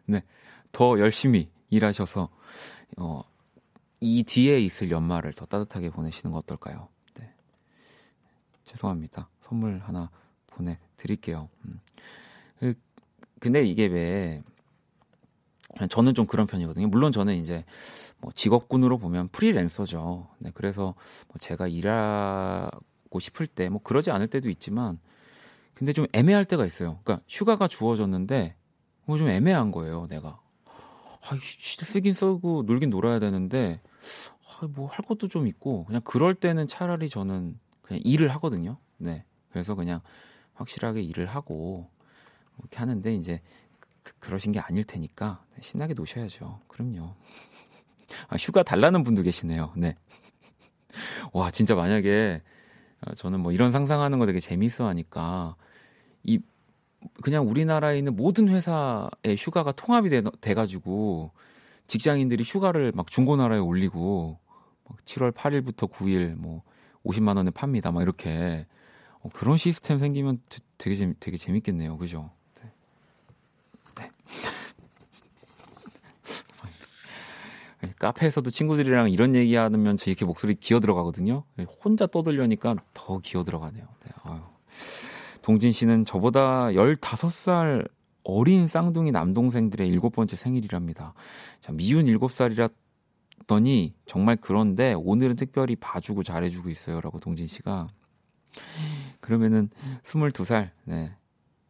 네. 0.05 0.23
더 0.71 0.99
열심히 0.99 1.51
일하셔서, 1.69 2.29
어, 2.97 3.23
이 4.01 4.23
뒤에 4.23 4.59
있을 4.59 4.91
연말을 4.91 5.33
더 5.33 5.45
따뜻하게 5.45 5.91
보내시는 5.91 6.31
거 6.31 6.39
어떨까요? 6.39 6.89
네. 7.19 7.31
죄송합니다. 8.65 9.29
선물 9.41 9.79
하나 9.79 10.09
보내드릴게요. 10.47 11.49
음. 11.65 11.79
그, 12.59 12.73
근데 13.39 13.63
이게 13.63 13.85
왜 13.85 14.43
저는 15.89 16.13
좀 16.15 16.25
그런 16.27 16.47
편이거든요. 16.47 16.87
물론 16.87 17.11
저는 17.11 17.37
이제 17.37 17.63
뭐 18.19 18.31
직업군으로 18.33 18.97
보면 18.97 19.29
프리랜서죠. 19.29 20.27
네, 20.39 20.51
그래서 20.53 20.95
뭐 21.27 21.35
제가 21.39 21.67
일하고 21.67 23.19
싶을 23.19 23.47
때 23.47 23.69
뭐 23.69 23.81
그러지 23.81 24.11
않을 24.11 24.27
때도 24.27 24.49
있지만 24.49 24.99
근데 25.73 25.93
좀 25.93 26.07
애매할 26.13 26.45
때가 26.45 26.65
있어요. 26.65 26.99
그러니까 27.03 27.23
휴가가 27.29 27.67
주어졌는데 27.67 28.55
뭐 29.05 29.17
좀 29.17 29.29
애매한 29.29 29.71
거예요, 29.71 30.07
내가. 30.07 30.39
아, 31.27 31.37
쓰긴 31.83 32.13
쓰고 32.13 32.63
놀긴 32.63 32.89
놀아야 32.89 33.19
되는데 33.19 33.79
아, 34.47 34.67
뭐할 34.67 35.05
것도 35.05 35.27
좀 35.27 35.47
있고 35.47 35.85
그냥 35.85 36.01
그럴 36.03 36.35
때는 36.35 36.67
차라리 36.67 37.09
저는 37.09 37.59
그냥 37.81 38.01
일을 38.03 38.29
하거든요. 38.29 38.77
네. 38.97 39.23
그래서 39.51 39.75
그냥 39.75 40.01
확실하게 40.53 41.01
일을 41.01 41.25
하고 41.27 41.89
이렇게 42.59 42.77
하는데 42.77 43.13
이제 43.15 43.41
그, 44.03 44.13
그러신 44.19 44.51
게 44.51 44.59
아닐 44.59 44.83
테니까 44.83 45.43
신나게 45.61 45.93
노셔야죠. 45.93 46.61
그럼요. 46.67 47.15
아, 48.27 48.35
휴가 48.37 48.63
달라는 48.63 49.03
분도 49.03 49.21
계시네요. 49.21 49.73
네. 49.75 49.95
와, 51.33 51.51
진짜 51.51 51.75
만약에 51.75 52.41
어, 53.01 53.15
저는 53.15 53.39
뭐 53.39 53.51
이런 53.51 53.71
상상하는 53.71 54.19
거 54.19 54.25
되게 54.25 54.39
재미있어 54.39 54.87
하니까 54.87 55.55
이 56.23 56.39
그냥 57.23 57.47
우리나라에 57.47 57.97
있는 57.97 58.15
모든 58.15 58.47
회사의 58.47 59.35
휴가가 59.37 59.71
통합이 59.71 60.09
돼, 60.09 60.21
돼가지고 60.41 61.31
직장인들이 61.87 62.43
휴가를 62.43 62.91
막 62.95 63.09
중고나라에 63.09 63.59
올리고 63.59 64.37
막 64.87 64.97
7월 65.05 65.31
8일부터 65.31 65.91
9일 65.91 66.35
뭐 66.35 66.63
50만 67.05 67.37
원에 67.37 67.51
팝니다. 67.51 67.91
막 67.91 68.01
이렇게 68.01 68.65
어, 69.21 69.29
그런 69.33 69.57
시스템 69.57 69.99
생기면 69.99 70.41
되게 70.77 70.95
재미, 70.95 71.13
되게 71.19 71.37
재밌겠네요. 71.37 71.97
그죠? 71.97 72.31
네. 72.61 72.71
네. 73.97 74.11
카페에서도 77.97 78.49
친구들이랑 78.49 79.09
이런 79.09 79.35
얘기하면 79.35 79.97
제 79.97 80.11
이렇게 80.11 80.25
목소리 80.25 80.55
기어 80.55 80.79
들어가거든요. 80.79 81.43
혼자 81.83 82.07
떠들려니까 82.07 82.75
더 82.93 83.19
기어 83.19 83.43
들어가네요. 83.43 83.83
네, 84.05 84.11
동진 85.41 85.71
씨는 85.71 86.05
저보다 86.05 86.67
15살 86.67 87.89
어린 88.23 88.67
쌍둥이 88.67 89.11
남동생들의 89.11 89.87
일곱 89.87 90.11
번째 90.11 90.35
생일이랍니다. 90.35 91.13
자, 91.61 91.71
미운 91.71 92.07
일곱 92.07 92.31
살이라더니 92.31 93.95
정말 94.05 94.37
그런데 94.39 94.93
오늘은 94.93 95.35
특별히 95.35 95.75
봐주고 95.75 96.23
잘해주고 96.23 96.69
있어요 96.69 97.01
라고 97.01 97.19
동진 97.19 97.47
씨가 97.47 97.87
그러면은 99.19 99.69
스물두 100.03 100.45
살 100.45 100.71
네. 100.83 101.11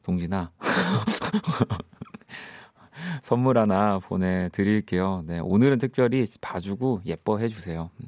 동진아 0.03 0.51
선물 3.21 3.57
하나 3.57 3.99
보내드릴게요. 3.99 5.23
네, 5.25 5.39
오늘은 5.39 5.79
특별히 5.79 6.27
봐주고 6.41 7.01
예뻐해 7.05 7.47
주세요. 7.47 7.89
음. 8.01 8.07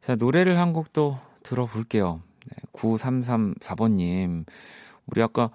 자, 0.00 0.14
노래를 0.14 0.58
한 0.58 0.72
곡도 0.72 1.18
들어볼게요. 1.42 2.22
네, 2.46 2.56
9334번님, 2.72 4.44
우리 5.06 5.22
아까 5.22 5.50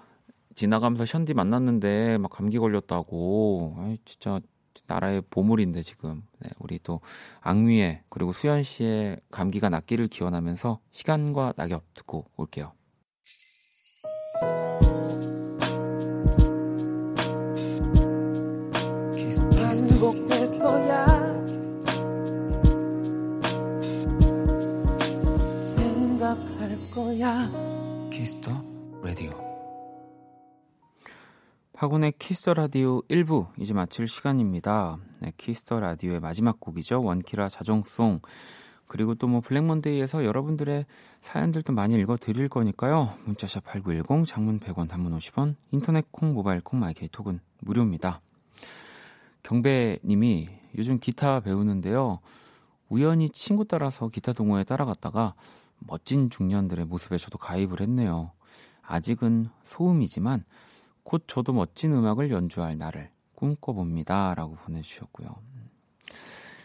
지나가면서 0.54 1.04
션디 1.04 1.34
만났는데 1.34 2.18
막 2.18 2.30
감기 2.30 2.58
걸렸다고. 2.58 3.76
아이, 3.78 3.98
진짜 4.04 4.40
나라의 4.86 5.22
보물인데 5.30 5.82
지금. 5.82 6.22
네, 6.38 6.50
우리 6.58 6.78
또 6.82 7.00
앙위에 7.40 8.02
그리고 8.08 8.32
수현 8.32 8.62
씨의 8.62 9.20
감기가 9.30 9.68
낫기를 9.68 10.08
기원하면서 10.08 10.80
시간과 10.90 11.54
낙엽 11.56 11.82
듣고 11.94 12.26
올게요. 12.36 12.72
거야. 20.66 21.05
거야. 26.96 27.50
Kiss 28.10 28.33
the 28.33 28.50
Radio. 29.02 29.30
박원의 31.74 32.14
Kiss 32.18 32.39
the 32.39 32.54
Radio 32.54 33.02
1부 33.02 33.48
이제 33.58 33.74
마칠 33.74 34.08
시간입니다. 34.08 34.96
네, 35.20 35.30
Kiss 35.36 35.60
the 35.60 35.78
Radio의 35.78 36.20
마지막 36.20 36.58
곡이죠. 36.58 37.02
원키라 37.02 37.50
자정송. 37.50 38.20
그리고 38.86 39.14
또 39.14 39.26
뭐 39.26 39.42
Black 39.42 39.69
Monday에서 39.69 40.24
여러분들의 40.24 40.86
사연들도 41.20 41.74
많이 41.74 41.96
읽어 41.96 42.16
드릴 42.16 42.48
거니까요. 42.48 43.18
문자샵 43.26 43.64
8910 43.64 44.26
장문 44.26 44.58
100원 44.58 44.88
단문 44.88 45.18
50원 45.18 45.56
인터넷 45.72 46.10
콩 46.10 46.32
모바일 46.32 46.62
콩 46.62 46.80
My 46.80 47.00
K 47.00 47.10
톡은 47.10 47.40
무료입니다. 47.60 48.22
경배 49.42 49.98
님이 50.02 50.48
요즘 50.78 50.98
기타 50.98 51.40
배우는데요. 51.40 52.20
우연히 52.88 53.28
친구 53.28 53.66
따라서 53.66 54.08
기타 54.08 54.32
동호회에 54.32 54.64
따라갔다가 54.64 55.34
멋진 55.86 56.30
중년들의 56.30 56.86
모습에 56.86 57.18
저도 57.18 57.38
가입을 57.38 57.80
했네요. 57.80 58.32
아직은 58.82 59.48
소음이지만 59.64 60.44
곧 61.02 61.24
저도 61.26 61.52
멋진 61.52 61.92
음악을 61.92 62.30
연주할 62.30 62.78
날을 62.78 63.10
꿈꿔봅니다. 63.34 64.34
라고 64.34 64.56
보내주셨고요. 64.56 65.28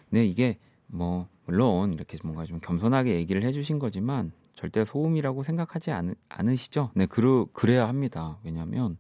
네, 0.09 0.25
이게 0.25 0.57
뭐, 0.87 1.27
물론 1.45 1.93
이렇게 1.93 2.17
뭔가 2.23 2.45
좀 2.45 2.59
겸손하게 2.59 3.15
얘기를 3.15 3.43
해주신 3.43 3.79
거지만 3.79 4.31
절대 4.55 4.83
소음이라고 4.83 5.43
생각하지 5.43 5.91
않, 5.91 6.15
않으시죠? 6.29 6.91
네, 6.95 7.05
그러, 7.05 7.47
그래야 7.53 7.87
합니다. 7.87 8.37
왜냐면 8.43 8.97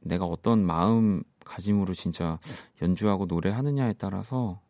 내가 0.00 0.24
어떤 0.24 0.64
마음 0.64 1.22
가짐으로 1.44 1.94
진짜 1.94 2.38
연주하고 2.82 3.26
노래하느냐에 3.26 3.94
따라서 3.94 4.60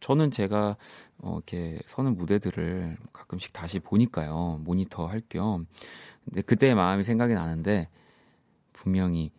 저는 0.00 0.30
제가 0.30 0.76
어, 1.18 1.34
이렇게 1.36 1.78
서는 1.86 2.16
무대들을 2.16 2.96
가끔씩 3.12 3.52
다시 3.52 3.78
보니까요 3.80 4.60
모니터 4.64 5.06
할 5.06 5.20
겸 5.28 5.66
근데 6.24 6.42
그때의 6.42 6.74
마음이 6.74 7.04
생각이 7.04 7.34
나는데 7.34 7.88
분명히 8.72 9.30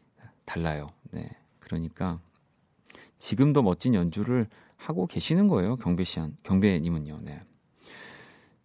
달라요. 0.45 0.89
네, 1.11 1.29
그러니까 1.59 2.19
지금도 3.19 3.61
멋진 3.61 3.93
연주를 3.93 4.47
하고 4.75 5.05
계시는 5.07 5.47
거예요 5.47 5.75
경배 5.77 6.03
씨 6.03 6.19
경배님은요. 6.43 7.19
네. 7.23 7.41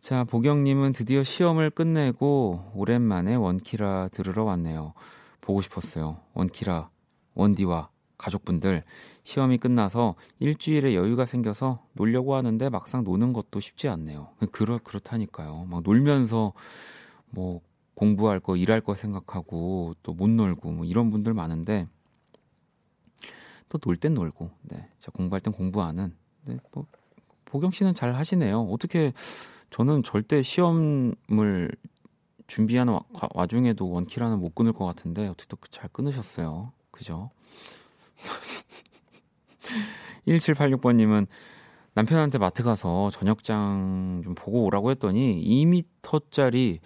자 0.00 0.24
보경님은 0.24 0.92
드디어 0.92 1.22
시험을 1.24 1.70
끝내고 1.70 2.72
오랜만에 2.74 3.34
원키라 3.37 4.08
들으러 4.08 4.44
왔네요. 4.44 4.94
보고 5.40 5.60
싶었어요. 5.62 6.18
원키라 6.34 6.90
원디와 7.34 7.88
가족분들 8.18 8.85
시험이 9.22 9.59
끝나서 9.59 10.14
일주일에 10.38 10.94
여유가 10.94 11.24
생겨서 11.24 11.85
놀려고 11.92 12.35
하는데 12.35 12.68
막상 12.68 13.05
노는 13.05 13.33
것도 13.33 13.61
쉽지 13.61 13.88
않네요. 13.88 14.29
그렇 14.53 14.79
그렇다니까요. 14.79 15.66
막 15.68 15.83
놀면서 15.83 16.53
뭐 17.31 17.61
공부할 17.94 18.40
거, 18.40 18.57
일할 18.57 18.81
거 18.81 18.94
생각하고 18.94 19.94
또 20.03 20.12
못 20.14 20.29
놀고 20.31 20.72
뭐 20.72 20.85
이런 20.85 21.11
분들 21.11 21.35
많은데 21.35 21.88
또 23.68 23.79
놀 23.85 23.96
땐 23.96 24.14
놀고, 24.14 24.50
네, 24.62 24.88
자 24.98 25.11
공부할 25.11 25.40
땐 25.40 25.53
공부하는. 25.53 26.14
네, 26.44 26.59
뭐 26.72 26.87
보경 27.44 27.70
씨는 27.70 27.94
잘 27.94 28.14
하시네요. 28.14 28.62
어떻게 28.70 29.12
저는 29.70 30.03
절대 30.05 30.42
시험을 30.42 31.70
준비하는 32.46 32.92
와, 32.92 33.00
와중에도 33.35 33.90
원키라는 33.90 34.38
못 34.38 34.55
끊을 34.55 34.72
것 34.72 34.85
같은데 34.85 35.27
어떻게 35.27 35.48
또 35.48 35.57
잘 35.70 35.88
끊으셨어요. 35.88 36.72
그죠? 36.90 37.31
1786번님은 40.27 41.27
남편한테 41.94 42.38
마트 42.38 42.62
가서 42.62 43.11
저녁장 43.11 44.22
좀 44.24 44.35
보고 44.35 44.64
오라고 44.64 44.90
했더니 44.90 45.42
2미터짜리 45.44 46.81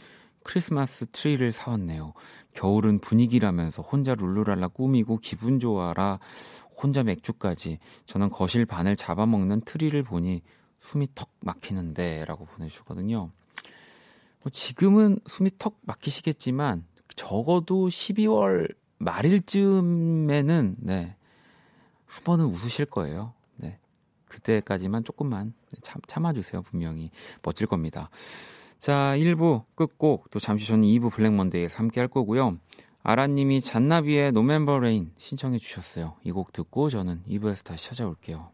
크리스마스 0.44 1.06
트리를 1.12 1.52
사왔네요. 1.52 2.14
겨울은 2.52 3.00
분위기라면서 3.00 3.82
혼자 3.82 4.14
룰루랄라 4.14 4.68
꾸미고 4.68 5.18
기분 5.18 5.60
좋아라 5.60 6.18
혼자 6.74 7.02
맥주까지 7.02 7.78
저는 8.06 8.30
거실 8.30 8.64
반을 8.64 8.96
잡아먹는 8.96 9.62
트리를 9.62 10.02
보니 10.02 10.42
숨이 10.80 11.08
턱 11.14 11.30
막히는데 11.40 12.24
라고 12.24 12.46
보내주셨거든요. 12.46 13.30
뭐 14.40 14.50
지금은 14.50 15.18
숨이 15.26 15.50
턱 15.58 15.78
막히시겠지만 15.82 16.86
적어도 17.16 17.88
12월 17.88 18.72
말일쯤에는 18.98 20.76
네, 20.78 21.16
한 22.08 22.24
번은 22.24 22.46
웃으실 22.46 22.86
거예요. 22.86 23.32
네. 23.56 23.78
그때까지만 24.26 25.04
조금만 25.04 25.54
참, 25.82 26.00
참아주세요. 26.06 26.62
분명히 26.62 27.10
멋질 27.42 27.66
겁니다. 27.66 28.10
자, 28.78 29.14
1부 29.16 29.64
끝곡 29.74 30.30
또 30.30 30.38
잠시 30.38 30.66
전 30.68 30.82
2부 30.82 31.10
Black 31.12 31.34
Monday에서 31.34 31.78
함께 31.78 32.00
할 32.00 32.08
거고요. 32.08 32.58
아라님이 33.02 33.60
잔나비의 33.60 34.32
November 34.32 34.78
Rain 34.78 35.12
신청해 35.16 35.58
주셨어요. 35.58 36.16
이 36.24 36.32
곡 36.32 36.52
듣고 36.52 36.90
저는 36.90 37.22
2부에서 37.28 37.64
다시 37.64 37.86
찾아올게요. 37.88 38.50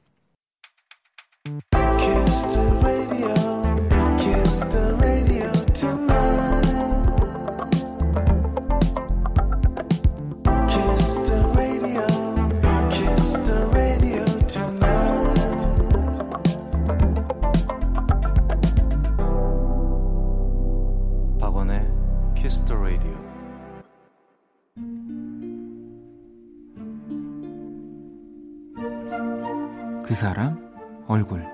그 30.14 30.20
사람 30.20 31.04
얼굴 31.08 31.44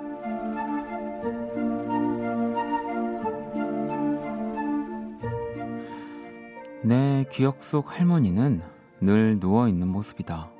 내 6.84 7.24
기억 7.30 7.62
속 7.62 7.98
할머니는 7.98 8.60
늘 9.00 9.40
누워 9.40 9.66
있는 9.66 9.88
모습이다. 9.88 10.50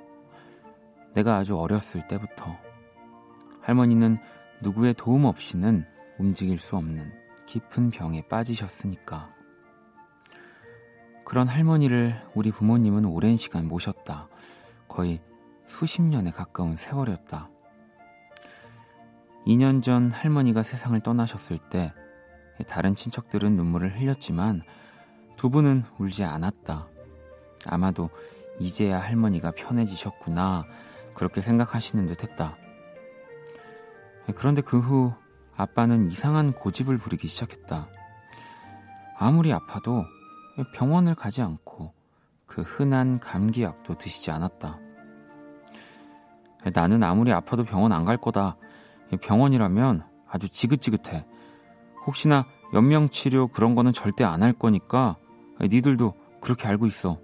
내가 1.13 1.37
아주 1.37 1.59
어렸을 1.59 2.09
때부터 2.09 2.57
할머니는 3.61 4.17
누구의 4.63 4.95
도움 4.95 5.27
없이는 5.27 5.85
움직일 6.19 6.59
수 6.59 6.79
없는 6.79 7.13
깊은 7.45 7.91
병에 7.91 8.27
빠지셨으니까. 8.29 9.29
그런 11.27 11.49
할머니를 11.49 12.15
우리 12.35 12.51
부모님은 12.51 13.05
오랜 13.05 13.37
시간 13.37 13.69
모셨다. 13.69 14.31
거의 14.89 15.21
수십 15.67 16.01
년에 16.01 16.31
가까운 16.31 16.79
세월이었다. 16.79 17.51
2년 19.47 19.83
전 19.83 20.11
할머니가 20.11 20.63
세상을 20.63 20.99
떠나셨을 21.01 21.59
때 21.71 21.93
다른 22.67 22.95
친척들은 22.95 23.57
눈물을 23.57 23.99
흘렸지만 23.99 24.63
두 25.37 25.51
분은 25.51 25.85
울지 25.99 26.25
않았다. 26.25 26.89
아마도 27.67 28.11
이제야 28.59 29.01
할머니가 29.01 29.53
편해지셨구나. 29.53 30.65
그렇게 31.15 31.41
생각하시는 31.41 32.07
듯 32.07 32.23
했다. 32.23 32.57
그런데 34.37 34.61
그 34.61 34.79
후 34.79 35.13
아빠는 35.57 36.11
이상한 36.11 36.53
고집을 36.53 36.99
부리기 36.99 37.27
시작했다. 37.29 37.89
아무리 39.19 39.53
아파도 39.53 40.05
병원을 40.75 41.15
가지 41.15 41.43
않고 41.43 41.93
그 42.47 42.63
흔한 42.63 43.19
감기약도 43.19 43.97
드시지 43.99 44.31
않았다. 44.31 44.79
나는 46.75 47.03
아무리 47.03 47.33
아파도 47.33 47.65
병원 47.65 47.93
안 47.93 48.05
갈 48.05 48.17
거다. 48.19 48.57
병원이라면 49.19 50.05
아주 50.29 50.49
지긋지긋해. 50.49 51.27
혹시나 52.07 52.47
연명치료 52.73 53.49
그런 53.49 53.75
거는 53.75 53.93
절대 53.93 54.25
안 54.25 54.43
할 54.43 54.53
거니까 54.53 55.17
니들도 55.61 56.15
그렇게 56.41 56.69
알고 56.69 56.87
있어. 56.87 57.19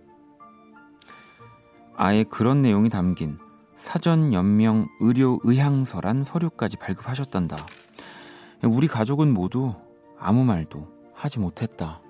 아예 1.97 2.25
그런 2.25 2.63
내용이 2.63 2.91
담긴 2.91 3.39
사전 3.75 4.33
연명 4.33 4.89
의료 5.01 5.39
의향서란 5.45 6.25
서류까지 6.25 6.77
발급하셨단다. 6.79 7.57
우리 8.65 8.87
가족은 8.89 9.33
모두 9.33 9.75
아무 10.19 10.45
말도 10.45 10.89
하지 11.15 11.39
못했다. 11.39 12.01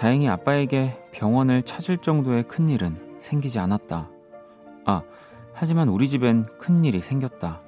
다행히 0.00 0.30
아빠에게 0.30 0.96
병원을 1.12 1.62
찾을 1.62 1.98
정도의 1.98 2.44
큰일은 2.44 3.18
생기지 3.20 3.58
않았다. 3.58 4.08
아, 4.86 5.02
하지만 5.52 5.90
우리 5.90 6.08
집엔 6.08 6.46
큰일이 6.56 7.02
생겼다. 7.02 7.60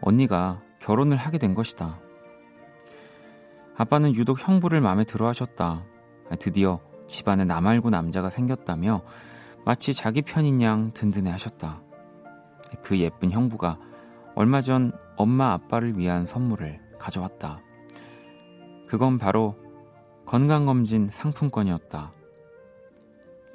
언니가 0.00 0.62
결혼을 0.78 1.18
하게 1.18 1.36
된 1.36 1.52
것이다. 1.52 2.00
아빠는 3.76 4.14
유독 4.14 4.40
형부를 4.40 4.80
마음에 4.80 5.04
들어 5.04 5.28
하셨다. 5.28 5.84
드디어 6.38 6.80
집안에 7.06 7.44
나 7.44 7.60
말고 7.60 7.90
남자가 7.90 8.30
생겼다며 8.30 9.02
마치 9.66 9.92
자기 9.92 10.22
편인 10.22 10.62
양 10.62 10.92
든든해 10.94 11.30
하셨다. 11.30 11.82
그 12.80 12.98
예쁜 12.98 13.32
형부가 13.32 13.78
얼마 14.34 14.62
전 14.62 14.92
엄마 15.14 15.52
아빠를 15.52 15.98
위한 15.98 16.24
선물을 16.24 16.80
가져왔다. 16.98 17.60
그건 18.88 19.18
바로 19.18 19.59
건강검진 20.30 21.08
상품권이었다. 21.08 22.12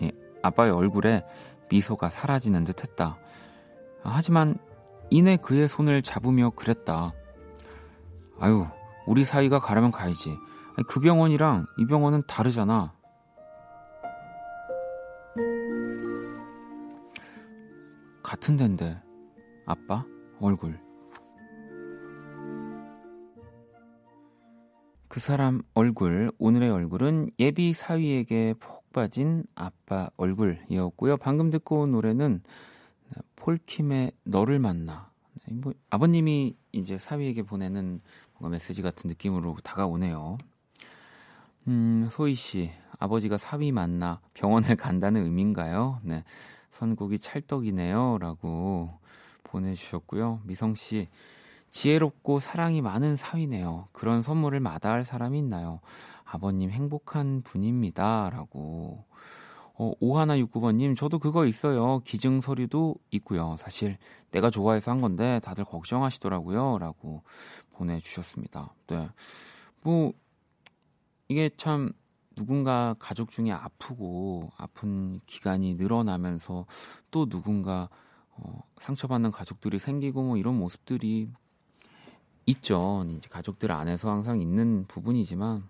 예, 0.01 0.11
아빠의 0.43 0.73
얼굴에 0.73 1.25
미소가 1.69 2.09
사라지는 2.09 2.65
듯 2.65 2.83
했다. 2.83 3.17
하지만 4.03 4.57
이내 5.09 5.37
그의 5.37 5.69
손을 5.69 6.01
잡으며 6.01 6.49
그랬다. 6.49 7.13
아유, 8.41 8.67
우리 9.07 9.23
사이가 9.23 9.59
가려면 9.59 9.89
가야지. 9.89 10.37
그 10.89 10.99
병원이랑 10.99 11.65
이 11.77 11.85
병원은 11.85 12.23
다르잖아. 12.27 12.93
같은 18.21 18.57
데인데, 18.57 19.01
아빠? 19.65 20.03
얼굴. 20.41 20.84
그 25.15 25.21
사람 25.21 25.61
얼굴, 25.73 26.29
오늘의 26.39 26.69
얼굴은 26.71 27.31
예비 27.39 27.71
사위에게 27.71 28.53
폭 28.59 28.91
빠진 28.91 29.45
아빠 29.55 30.09
얼굴이었고요. 30.17 31.15
방금 31.15 31.49
듣고 31.51 31.83
온 31.83 31.91
노래는 31.91 32.43
폴킴의 33.37 34.11
너를 34.25 34.59
만나. 34.59 35.09
뭐 35.51 35.71
아버님이 35.89 36.57
이제 36.73 36.97
사위에게 36.97 37.43
보내는 37.43 38.01
뭔가 38.33 38.49
메시지 38.49 38.81
같은 38.81 39.07
느낌으로 39.07 39.55
다가오네요. 39.63 40.37
음, 41.69 42.09
소희 42.11 42.35
씨, 42.35 42.71
아버지가 42.99 43.37
사위 43.37 43.71
만나 43.71 44.19
병원을 44.33 44.75
간다는 44.75 45.23
의미인가요? 45.23 46.01
네. 46.03 46.25
선곡이 46.71 47.19
찰떡이네요. 47.19 48.17
라고 48.19 48.99
보내주셨고요. 49.43 50.41
미성 50.43 50.75
씨, 50.75 51.07
지혜롭고 51.75 52.39
사랑이 52.39 52.79
많은 52.81 53.17
사위네요. 53.17 53.89
그런 53.91 54.21
선물을 54.21 54.61
마다할 54.61 55.03
사람이 55.03 55.37
있나요? 55.39 55.81
아버님 56.23 56.71
행복한 56.71 57.41
분입니다. 57.41 58.29
라고. 58.31 59.03
어, 59.73 59.91
5169번님, 60.01 60.95
저도 60.95 61.19
그거 61.19 61.45
있어요. 61.45 61.99
기증 62.05 62.39
서류도 62.39 62.95
있고요. 63.11 63.57
사실 63.59 63.97
내가 64.31 64.49
좋아해서 64.49 64.89
한 64.89 65.01
건데 65.01 65.41
다들 65.43 65.65
걱정하시더라고요. 65.65 66.77
라고 66.79 67.23
보내주셨습니다. 67.73 68.73
네. 68.87 69.09
뭐, 69.81 70.13
이게 71.27 71.49
참 71.57 71.91
누군가 72.35 72.95
가족 72.99 73.31
중에 73.31 73.51
아프고 73.51 74.49
아픈 74.55 75.19
기간이 75.25 75.75
늘어나면서 75.75 76.67
또 77.11 77.25
누군가 77.25 77.89
어, 78.29 78.61
상처받는 78.77 79.31
가족들이 79.31 79.77
생기고 79.77 80.23
뭐 80.23 80.37
이런 80.37 80.57
모습들이 80.57 81.31
있죠. 82.45 83.05
이제 83.09 83.27
가족들 83.29 83.71
안에서 83.71 84.09
항상 84.09 84.39
있는 84.39 84.85
부분이지만 84.87 85.63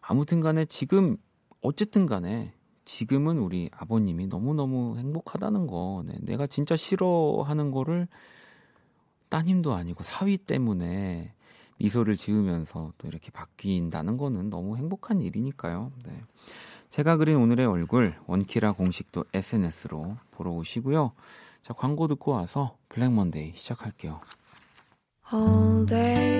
아무튼 0.00 0.40
간에 0.40 0.64
지금 0.64 1.16
어쨌든 1.60 2.06
간에 2.06 2.52
지금은 2.84 3.38
우리 3.38 3.68
아버님이 3.72 4.28
너무너무 4.28 4.96
행복하다는 4.98 5.66
거. 5.66 6.02
네, 6.06 6.16
내가 6.22 6.46
진짜 6.46 6.76
싫어하는 6.76 7.70
거를 7.70 8.08
따님도 9.28 9.74
아니고 9.74 10.04
사위 10.04 10.38
때문에 10.38 11.34
미소를 11.78 12.16
지으면서 12.16 12.92
또 12.98 13.08
이렇게 13.08 13.30
바뀐다는 13.30 14.16
거는 14.16 14.50
너무 14.50 14.76
행복한 14.76 15.20
일이니까요. 15.20 15.92
네. 16.06 16.22
제가 16.90 17.16
그린 17.18 17.36
오늘의 17.36 17.66
얼굴 17.66 18.14
원키라 18.26 18.72
공식도 18.72 19.26
SNS로 19.34 20.16
보러 20.30 20.50
오시고요. 20.52 21.12
자, 21.62 21.74
광고 21.74 22.08
듣고 22.08 22.32
와서 22.32 22.76
블랙 22.88 23.12
먼데이 23.12 23.52
시작할게요. 23.54 24.20
All 25.31 25.85
day 25.85 26.33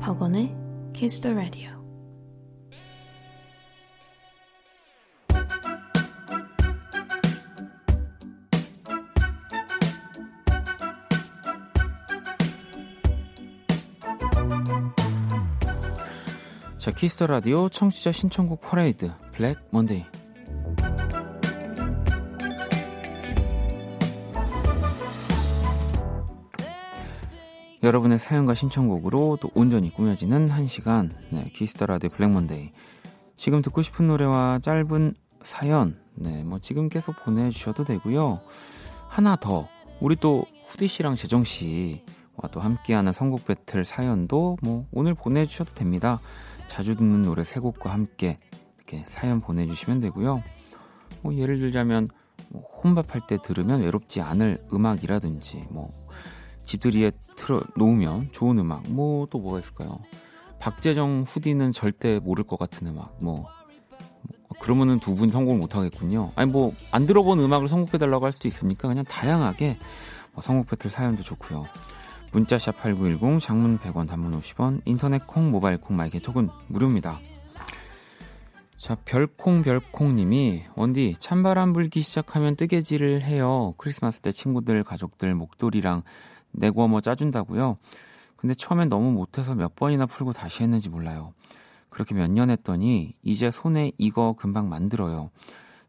박원의 0.00 0.54
Kiss 0.92 1.20
the 1.20 1.34
Radio. 1.34 1.77
자, 16.89 16.95
키스터 16.95 17.27
라디오 17.27 17.69
청취자 17.69 18.11
신청곡 18.11 18.61
퍼레이드 18.61 19.11
블랙 19.31 19.59
먼데이. 19.69 20.03
여러분의 27.83 28.17
사연과 28.17 28.55
신청곡으로 28.55 29.37
또 29.39 29.51
온전히 29.53 29.93
꾸며지는 29.93 30.49
한 30.49 30.65
시간 30.65 31.13
네, 31.29 31.51
Kiss 31.53 31.71
the 31.71 31.85
Radio 31.85 32.09
Black 32.09 32.31
Monday. 32.31 32.71
지금 33.37 33.61
듣고 33.61 33.83
싶은 33.83 34.07
노래와 34.07 34.57
짧은 34.63 35.13
사연, 35.43 35.95
네, 36.15 36.43
뭐 36.43 36.57
지금 36.57 36.89
계속 36.89 37.15
보내주셔도 37.23 37.83
되고요. 37.83 38.41
하나 39.07 39.35
더, 39.35 39.67
우리 40.01 40.15
또 40.15 40.43
후디 40.69 40.87
씨랑 40.87 41.13
재정 41.13 41.43
씨와 41.43 41.99
또 42.47 42.59
함께하는 42.59 43.11
선곡 43.13 43.45
배틀 43.45 43.83
사연도 43.85 44.57
뭐 44.61 44.85
오늘 44.91 45.13
보내주셔도 45.13 45.73
됩니다. 45.73 46.19
자주 46.67 46.95
듣는 46.95 47.23
노래 47.23 47.43
세 47.43 47.59
곡과 47.59 47.91
함께 47.91 48.39
이렇게 48.77 49.03
사연 49.05 49.41
보내주시면 49.41 49.99
되고요. 49.99 50.41
뭐 51.21 51.35
예를 51.35 51.59
들자면 51.59 52.07
뭐 52.49 52.61
혼밥할 52.61 53.27
때 53.27 53.37
들으면 53.41 53.81
외롭지 53.81 54.21
않을 54.21 54.65
음악이라든지 54.73 55.67
뭐 55.69 55.87
집들이에 56.65 57.11
틀어 57.35 57.61
놓으면 57.75 58.29
좋은 58.31 58.57
음악 58.59 58.83
뭐 58.89 59.25
또 59.29 59.39
뭐가 59.39 59.59
있을까요? 59.59 59.99
박재정 60.59 61.23
후디는 61.27 61.71
절대 61.71 62.19
모를 62.19 62.43
것 62.45 62.57
같은 62.59 62.85
음악 62.87 63.15
뭐, 63.19 63.47
뭐 64.21 64.59
그러면은 64.59 64.99
두 64.99 65.15
분 65.15 65.29
성공 65.31 65.59
못 65.59 65.75
하겠군요. 65.75 66.31
아니 66.35 66.49
뭐 66.51 66.73
안 66.91 67.05
들어본 67.05 67.39
음악을 67.39 67.67
선곡해 67.67 67.97
달라고 67.97 68.25
할 68.25 68.31
수도 68.31 68.47
있으니까 68.47 68.87
그냥 68.87 69.03
다양하게 69.05 69.77
뭐 70.33 70.41
선곡 70.41 70.67
배틀 70.67 70.89
사연도 70.91 71.23
좋고요. 71.23 71.65
문자샵 72.31 72.77
8910 72.77 73.39
장문 73.39 73.79
100원 73.79 74.07
단문 74.07 74.39
50원 74.39 74.81
인터넷 74.85 75.25
콩 75.25 75.49
모바일 75.51 75.77
콩 75.77 75.95
마이게톡은 75.97 76.49
무료입니다. 76.67 77.19
자 78.77 78.95
별콩별콩님이 79.03 80.65
원디 80.75 81.15
찬바람 81.19 81.73
불기 81.73 82.01
시작하면 82.01 82.55
뜨개질을 82.55 83.23
해요. 83.23 83.73
크리스마스 83.77 84.21
때 84.21 84.31
친구들 84.31 84.83
가족들 84.83 85.33
목도리랑 85.35 86.03
내고 86.51 86.83
어머 86.83 87.01
짜준다고요. 87.01 87.77
근데 88.37 88.53
처음엔 88.53 88.87
너무 88.87 89.11
못해서 89.11 89.53
몇 89.53 89.75
번이나 89.75 90.05
풀고 90.05 90.31
다시 90.33 90.63
했는지 90.63 90.87
몰라요. 90.89 91.33
그렇게 91.89 92.13
몇 92.15 92.29
년 92.31 92.49
했더니 92.49 93.13
이제 93.23 93.51
손에 93.51 93.91
이거 93.97 94.33
금방 94.37 94.69
만들어요. 94.69 95.31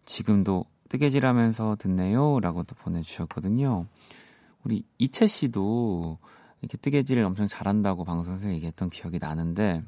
지금도 0.05 0.64
뜨개질하면서 0.88 1.76
듣네요. 1.79 2.40
라고 2.40 2.64
또 2.64 2.74
보내주셨거든요. 2.74 3.87
우리 4.64 4.85
이채 4.99 5.27
씨도 5.27 6.18
이렇게 6.61 6.77
뜨개질을 6.79 7.25
엄청 7.25 7.49
잘한다고 7.49 8.05
방송에서 8.05 8.51
얘기했던 8.51 8.90
기억이 8.90 9.18
나는데 9.18 9.83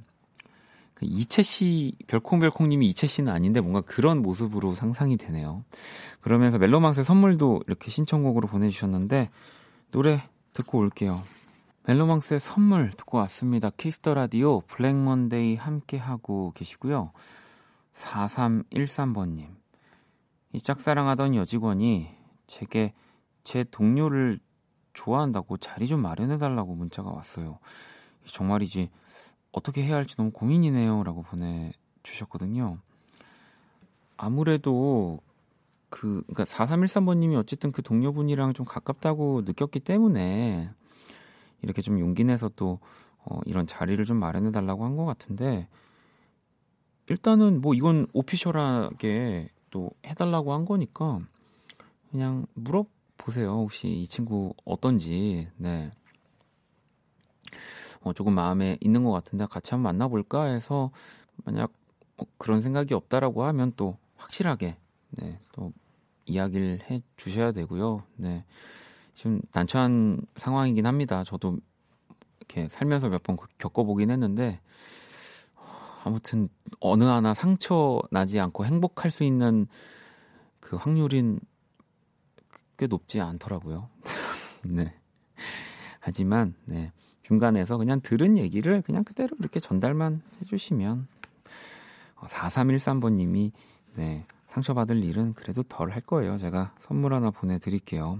그 0.94 1.06
이채 1.06 1.42
씨, 1.42 1.96
별콩별콩님이 2.06 2.88
이채 2.88 3.06
씨는 3.06 3.32
아닌데 3.32 3.60
뭔가 3.60 3.80
그런 3.80 4.22
모습으로 4.22 4.74
상상이 4.74 5.16
되네요. 5.16 5.64
그러면서 6.20 6.58
멜로망스의 6.58 7.04
선물도 7.04 7.64
이렇게 7.66 7.90
신청곡으로 7.90 8.46
보내주셨는데 8.48 9.28
노래 9.90 10.22
듣고 10.52 10.78
올게요. 10.78 11.22
멜로망스의 11.86 12.38
선물 12.38 12.90
듣고 12.92 13.18
왔습니다. 13.18 13.70
Kiss 13.70 13.95
the 13.95 14.14
Radio 14.14 14.60
Black 14.60 14.94
Monday 14.94 15.56
함께 15.56 15.96
하고 15.96 16.52
계시고요. 16.54 17.10
4313번님. 17.94 19.48
이 20.52 20.60
짝사랑하던 20.60 21.34
여직원이 21.34 22.08
제게 22.46 22.92
제 23.42 23.64
동료를 23.64 24.38
좋아한다고 24.94 25.56
자리 25.58 25.86
좀 25.88 26.00
마련해달라고 26.00 26.74
문자가 26.74 27.10
왔어요. 27.10 27.58
정말이지 28.24 28.90
어떻게 29.52 29.82
해야 29.82 29.96
할지 29.96 30.16
너무 30.16 30.30
고민이네요. 30.30 31.02
라고 31.02 31.22
보내주셨거든요. 31.22 32.78
아무래도 34.16 35.20
그, 35.88 36.22
그니까 36.26 36.44
4313번님이 36.44 37.36
어쨌든 37.36 37.70
그 37.72 37.82
동료분이랑 37.82 38.54
좀 38.54 38.64
가깝다고 38.64 39.42
느꼈기 39.44 39.80
때문에 39.80 40.70
이렇게 41.60 41.82
좀 41.82 42.00
용기 42.00 42.24
내서 42.24 42.48
또 42.56 42.78
어, 43.24 43.40
이런 43.44 43.66
자리를 43.66 44.02
좀 44.04 44.16
마련해달라고 44.18 44.84
한 44.84 44.96
것 44.96 45.04
같은데 45.04 45.68
일단은 47.08 47.60
뭐 47.60 47.74
이건 47.74 48.06
오피셜하게 48.14 49.48
또 49.70 49.90
해달라고 50.06 50.52
한 50.54 50.64
거니까 50.64 51.20
그냥 52.10 52.46
물어 52.54 52.86
보세요. 53.24 53.52
혹시 53.52 53.88
이 53.88 54.06
친구 54.08 54.54
어떤지. 54.64 55.48
네. 55.56 55.90
어, 58.02 58.12
조금 58.12 58.34
마음에 58.34 58.76
있는 58.80 59.04
것 59.04 59.12
같은데 59.12 59.46
같이 59.46 59.70
한번 59.70 59.94
만나볼까 59.96 60.44
해서 60.44 60.90
만약 61.44 61.72
뭐 62.16 62.26
그런 62.36 62.60
생각이 62.60 62.94
없다라고 62.94 63.44
하면 63.44 63.72
또 63.76 63.96
확실하게 64.16 64.76
네, 65.10 65.38
또 65.52 65.72
이야기를 66.26 66.80
해 66.90 67.00
주셔야 67.16 67.52
되고요. 67.52 68.02
네. 68.16 68.44
좀 69.14 69.40
난처한 69.52 70.22
상황이긴 70.36 70.86
합니다. 70.86 71.22
저도 71.22 71.58
이렇게 72.40 72.68
살면서 72.68 73.08
몇 73.08 73.22
번 73.22 73.36
겪어보긴 73.58 74.10
했는데 74.10 74.60
아무튼 76.04 76.48
어느 76.80 77.04
하나 77.04 77.34
상처 77.34 78.02
나지 78.10 78.40
않고 78.40 78.64
행복할 78.64 79.12
수 79.12 79.22
있는 79.22 79.68
그 80.58 80.74
확률인 80.74 81.38
꽤 82.82 82.88
높지 82.88 83.20
않더라고요. 83.20 83.88
네. 84.66 84.92
하지만 86.00 86.56
네. 86.64 86.90
중간에서 87.22 87.76
그냥 87.76 88.00
들은 88.02 88.36
얘기를 88.36 88.82
그냥 88.82 89.04
그대로 89.04 89.36
이렇게 89.38 89.60
전달만 89.60 90.20
해주시면 90.40 91.06
4313번 92.16 93.12
님이 93.12 93.52
어, 93.54 93.92
네. 93.98 94.26
상처받을 94.48 95.04
일은 95.04 95.32
그래도 95.34 95.62
덜 95.62 95.90
할 95.90 96.00
거예요. 96.00 96.36
제가 96.38 96.74
선물 96.80 97.14
하나 97.14 97.30
보내드릴게요. 97.30 98.18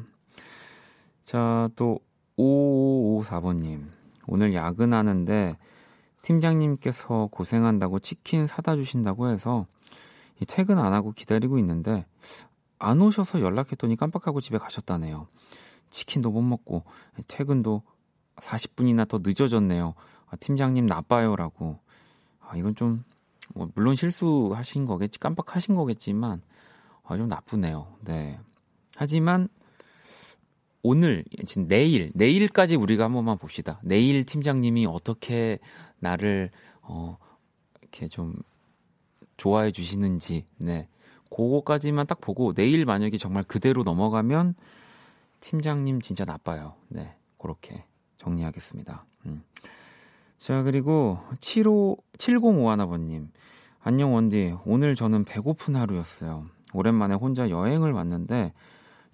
자, 1.25 1.69
또 1.75 1.99
5554번님. 2.39 3.89
오늘 4.29 4.55
야근하는데 4.55 5.59
팀장님께서 6.23 7.31
고생한다고 7.33 7.99
치킨 7.99 8.47
사다 8.47 8.77
주신다고 8.77 9.27
해서 9.27 9.67
퇴근 10.47 10.79
안 10.79 10.93
하고 10.93 11.11
기다리고 11.11 11.59
있는데 11.59 12.07
안 12.83 13.01
오셔서 13.01 13.41
연락했더니 13.41 13.97
깜빡하고 13.97 14.41
집에 14.41 14.59
가셨다네요. 14.59 15.29
치킨도 15.91 16.31
못 16.31 16.43
먹고 16.43 16.85
퇴근도 17.29 17.83
40분이나 18.37 19.07
더 19.09 19.21
늦어졌네요. 19.23 19.95
아, 20.27 20.37
팀장님 20.37 20.87
나빠요라고. 20.87 21.79
아, 22.41 22.57
이건 22.57 22.75
좀 22.75 23.05
뭐 23.55 23.69
물론 23.75 23.97
실수하신 23.97 24.87
거겠지 24.87 25.19
깜빡하신 25.19 25.75
거겠지만 25.75 26.43
아, 27.05 27.17
좀 27.17 27.29
나쁘네요. 27.29 27.95
네. 28.05 28.39
하지만 28.97 29.49
오늘 30.83 31.25
지금 31.47 31.69
내일 31.69 32.11
내일까지 32.15 32.77
우리가 32.77 33.05
한 33.05 33.13
번만 33.13 33.39
봅시다. 33.39 33.81
내일 33.83 34.25
팀장님이 34.25 34.87
어떻게 34.87 35.59
나를 35.99 36.51
어 36.83 37.19
이렇게 37.81 38.09
좀 38.09 38.35
좋아해 39.37 39.71
주시는지 39.71 40.47
네. 40.57 40.89
그거까지만 41.35 42.07
딱 42.07 42.21
보고 42.21 42.53
내일 42.53 42.85
만약에 42.85 43.17
정말 43.17 43.43
그대로 43.43 43.83
넘어가면 43.83 44.55
팀장님 45.41 46.03
진짜 46.03 46.25
나빠요. 46.25 46.75
네. 46.89 47.15
그렇게 47.39 47.85
정리하겠습니다. 48.19 49.05
음. 49.27 49.43
자, 50.39 50.63
그리고 50.63 51.19
75 51.41 51.97
7051아버님. 52.19 53.29
안녕 53.83 54.15
원디. 54.15 54.55
오늘 54.65 54.95
저는 54.95 55.25
배고픈 55.25 55.75
하루였어요. 55.75 56.47
오랜만에 56.73 57.15
혼자 57.15 57.51
여행을 57.51 57.93
왔는데 57.93 58.53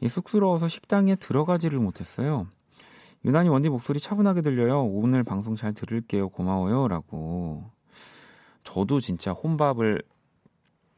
이 0.00 0.08
쑥스러워서 0.08 0.68
식당에 0.68 1.16
들어가지를 1.16 1.78
못했어요. 1.78 2.46
유난히 3.24 3.48
원디 3.48 3.68
목소리 3.68 3.98
차분하게 3.98 4.42
들려요. 4.42 4.84
오늘 4.84 5.24
방송 5.24 5.56
잘 5.56 5.72
들을게요. 5.72 6.28
고마워요. 6.28 6.88
라고. 6.88 7.64
저도 8.62 9.00
진짜 9.00 9.32
혼밥을 9.32 10.02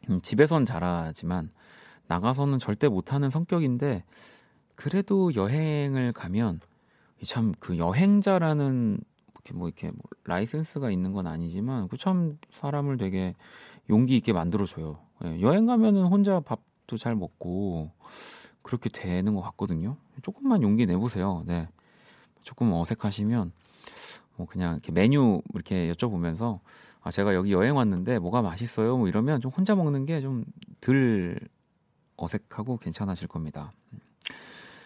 음, 0.08 0.20
집에선 0.22 0.64
잘하지만 0.66 1.50
나가서는 2.06 2.58
절대 2.58 2.88
못하는 2.88 3.30
성격인데 3.30 4.04
그래도 4.74 5.34
여행을 5.34 6.12
가면 6.12 6.60
참 7.26 7.52
그 7.60 7.76
여행자라는 7.78 8.98
이렇게 9.34 9.52
뭐 9.54 9.68
이렇게 9.68 9.88
뭐 9.88 10.00
라이센스가 10.24 10.90
있는 10.90 11.12
건 11.12 11.26
아니지만 11.26 11.88
그 11.88 11.96
참 11.98 12.38
사람을 12.50 12.96
되게 12.96 13.34
용기 13.90 14.16
있게 14.16 14.32
만들어줘요. 14.32 14.98
예, 15.24 15.40
여행 15.42 15.66
가면은 15.66 16.06
혼자 16.06 16.40
밥도 16.40 16.96
잘 16.96 17.14
먹고 17.14 17.90
그렇게 18.62 18.88
되는 18.88 19.34
것 19.34 19.42
같거든요. 19.42 19.96
조금만 20.22 20.62
용기 20.62 20.86
내보세요. 20.86 21.42
네. 21.46 21.68
조금 22.42 22.72
어색하시면 22.72 23.52
뭐 24.36 24.46
그냥 24.46 24.72
이렇게 24.74 24.92
메뉴 24.92 25.42
이렇게 25.54 25.92
여쭤보면서 25.92 26.60
아 27.02 27.10
제가 27.10 27.34
여기 27.34 27.52
여행 27.52 27.76
왔는데 27.76 28.18
뭐가 28.18 28.42
맛있어요? 28.42 28.96
뭐 28.96 29.08
이러면 29.08 29.40
좀 29.40 29.50
혼자 29.50 29.74
먹는 29.74 30.06
게 30.06 30.20
좀 30.20 30.44
덜 30.80 31.38
어색하고 32.16 32.76
괜찮아질 32.78 33.28
겁니다. 33.28 33.72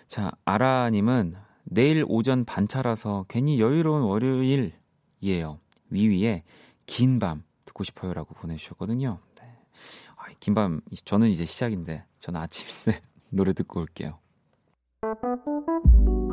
자 0.06 0.30
아라님은 0.44 1.34
내일 1.64 2.04
오전 2.08 2.44
반차라서 2.44 3.24
괜히 3.28 3.60
여유로운 3.60 4.02
월요일이에요. 4.02 5.58
위위에 5.90 6.42
긴 6.86 7.18
밤 7.18 7.42
듣고 7.64 7.82
싶어요라고 7.84 8.34
보내주셨거든요. 8.34 9.18
네. 9.40 9.48
아, 10.16 10.24
긴밤 10.40 10.80
저는 11.04 11.28
이제 11.30 11.44
시작인데 11.44 12.04
저는 12.20 12.40
아침인데 12.40 13.00
노래 13.30 13.52
듣고 13.52 13.80
올게요. 13.80 14.18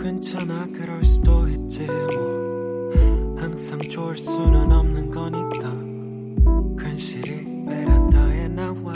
괜찮아 0.02 0.66
그럴 0.68 1.04
수도 1.04 1.48
있지 1.48 1.86
뭐 1.88 2.51
항상 3.62 3.78
좋을 3.78 4.18
수는 4.18 4.72
없는 4.72 5.12
거니까 5.12 5.70
괜시리 6.84 7.64
베란다에 7.68 8.48
나와 8.48 8.92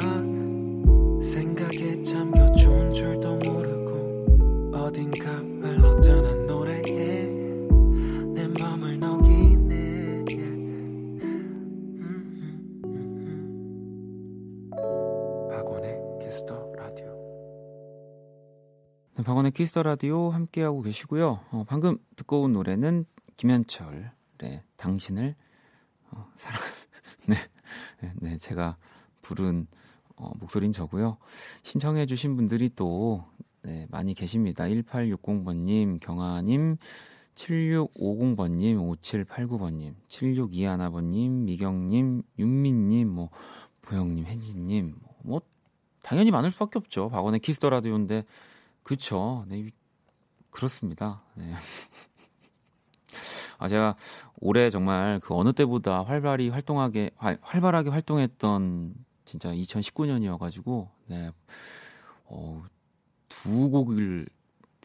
생각에 1.21 2.01
잠겨 2.01 2.51
좋은 2.53 2.91
줄도 2.91 3.35
모르고 3.45 4.73
어딘가 4.75 5.29
흘러드는 5.29 6.47
노래에 6.47 7.27
내 8.33 8.47
맘을 8.59 8.99
녹이네. 8.99 10.25
박원의 15.51 15.99
Kiss 16.23 16.52
the 16.52 16.73
Radio. 16.75 17.05
네, 19.15 19.23
박원의 19.23 19.51
Kiss 19.51 19.70
the 19.70 19.83
Radio 19.83 20.31
함께하고 20.31 20.81
계시고요. 20.81 21.41
어, 21.51 21.65
방금 21.67 21.99
듣고 22.15 22.41
온 22.41 22.53
노래는 22.53 23.05
김현철의 23.37 24.63
당신을 24.77 25.35
어, 26.11 26.31
사랑 26.35 26.61
네, 27.27 27.35
네, 28.01 28.13
네, 28.21 28.37
제가 28.37 28.77
부른 29.21 29.67
어, 30.17 30.31
목소리는 30.39 30.71
저고요. 30.71 31.17
신청해 31.63 32.05
주신 32.05 32.35
분들이 32.35 32.69
또 32.75 33.25
네, 33.63 33.87
많이 33.89 34.13
계십니다. 34.13 34.65
1860번님, 34.65 35.99
경아님, 35.99 36.77
7650번님, 37.35 38.97
5789번님, 38.97 39.95
7621번님, 40.07 41.29
미경님, 41.45 42.21
윤민님, 42.37 43.09
뭐, 43.09 43.29
보영님, 43.81 44.25
혜진님, 44.25 44.95
뭐, 45.01 45.15
뭐, 45.23 45.41
당연히 46.01 46.31
많을 46.31 46.51
수밖에 46.51 46.77
없죠. 46.77 47.09
박원의 47.09 47.39
Kiss 47.39 47.56
the 47.56 47.69
Radio인데, 47.69 48.23
그쵸. 48.83 49.45
네, 49.47 49.71
그렇습니다. 50.51 51.23
네. 51.33 51.51
아, 53.57 53.67
제가 53.67 53.95
올해 54.39 54.69
정말 54.69 55.19
그 55.21 55.33
어느 55.35 55.53
때보다 55.53 56.03
활발히 56.03 56.49
활동하게, 56.49 57.11
활발하게 57.41 57.89
활동했던 57.89 58.93
진짜 59.25 59.51
2019년이어가지고, 59.53 60.89
네. 61.07 61.31
어, 62.25 62.63
두 63.29 63.69
곡을 63.69 64.27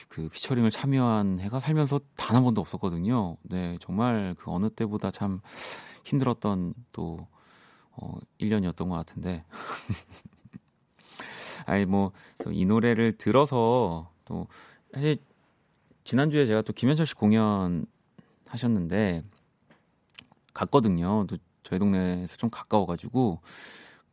그 0.08 0.28
피처링을 0.28 0.70
참여한 0.70 1.38
해가 1.40 1.60
살면서 1.60 2.00
단 2.16 2.36
한 2.36 2.44
번도 2.44 2.60
없었거든요. 2.60 3.36
네, 3.42 3.76
정말 3.80 4.34
그 4.38 4.50
어느 4.50 4.70
때보다 4.70 5.10
참 5.10 5.40
힘들었던 6.04 6.74
또 6.92 7.26
어, 7.92 8.16
1년이었던 8.38 8.88
것 8.88 8.94
같은데. 8.96 9.44
아니, 11.66 11.84
뭐, 11.84 12.12
이 12.50 12.64
노래를 12.64 13.16
들어서 13.16 14.10
또, 14.24 14.46
사실, 14.94 15.16
지난주에 16.04 16.46
제가 16.46 16.62
또 16.62 16.72
김현철 16.72 17.06
씨 17.06 17.14
공연 17.14 17.86
하셨는데, 18.50 19.24
갔거든요. 20.52 21.26
또 21.28 21.36
저희 21.62 21.78
동네에서 21.78 22.36
좀 22.36 22.50
가까워가지고, 22.50 23.40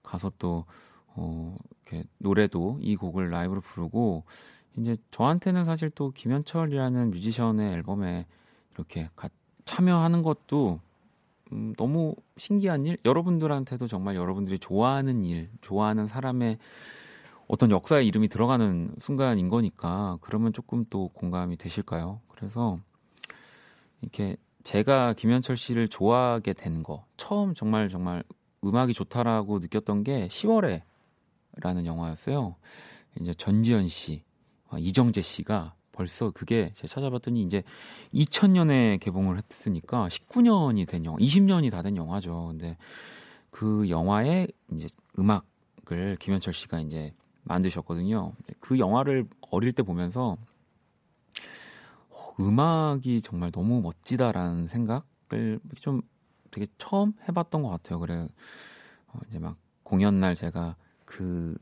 가서 0.04 0.32
또, 0.38 0.66
어, 1.08 1.56
이렇게 1.86 2.08
노래도 2.18 2.78
이 2.82 2.96
곡을 2.96 3.30
라이브로 3.30 3.62
부르고, 3.62 4.24
이제 4.78 4.96
저한테는 5.12 5.66
사실 5.66 5.90
또 5.90 6.12
김현철이라는 6.12 7.12
뮤지션의 7.12 7.74
앨범에 7.74 8.28
이렇게 8.76 9.10
가, 9.16 9.30
참여하는 9.66 10.22
것도 10.22 10.80
음, 11.52 11.74
너무 11.78 12.16
신기한 12.38 12.86
일, 12.86 12.98
여러분들한테도 13.06 13.88
정말 13.88 14.16
여러분들이 14.16 14.60
좋아하는 14.60 15.24
일, 15.24 15.50
좋아하는 15.62 16.08
사람의 16.08 16.58
어떤 17.48 17.72
역사의 17.72 18.06
이름이 18.08 18.28
들어가는 18.28 18.96
순간인 19.00 19.50
거니까 19.50 20.18
그러면 20.22 20.52
조금 20.54 20.86
또 20.90 21.08
공감이 21.10 21.58
되실까요? 21.58 22.20
그래서 22.28 22.80
이렇게 24.02 24.38
제가 24.64 25.14
김현철 25.14 25.56
씨를 25.58 25.88
좋아하게 25.88 26.54
된 26.54 26.84
거, 26.84 27.06
처음 27.18 27.54
정말 27.54 27.90
정말 27.90 28.24
음악이 28.64 28.94
좋다라고 28.94 29.60
느꼈던 29.60 30.04
게 30.04 30.28
10월에라는 30.28 31.86
영화였어요. 31.86 32.56
이제 33.22 33.34
전지현 33.34 33.88
씨, 33.88 34.24
아, 34.70 34.78
이정재 34.78 35.22
씨가 35.22 35.74
벌써 35.92 36.30
그게 36.32 36.72
제가 36.76 36.88
찾아봤더니 36.88 37.42
이제 37.42 37.64
2000년에 38.14 39.00
개봉을 39.00 39.38
했으니까 39.38 40.08
19년이 40.10 40.88
된 40.88 41.06
영화, 41.06 41.18
20년이 41.18 41.72
다 41.72 41.82
된 41.82 41.98
영화죠. 41.98 42.48
근데 42.50 42.78
그 43.50 43.90
영화의 43.90 44.48
이제 44.74 44.88
음악을 45.18 46.18
김현철 46.20 46.54
씨가 46.54 46.82
이제 46.82 47.14
만드셨거든요. 47.44 48.34
그 48.60 48.78
영화를 48.78 49.26
어릴 49.50 49.72
때 49.74 49.82
보면서 49.82 50.32
어, 50.32 50.38
음악이 52.40 53.22
정말 53.22 53.52
너무 53.52 53.82
멋지다라는 53.82 54.68
생각을 54.68 55.60
좀 55.80 56.02
되게 56.52 56.68
처음 56.78 57.14
해봤던 57.28 57.64
것 57.64 57.70
같아요. 57.70 58.00
그래 58.00 58.28
어, 59.08 59.20
이제 59.28 59.40
막 59.40 59.58
공연 59.84 60.20
날 60.20 60.36
제가 60.36 60.76
그 61.06 61.58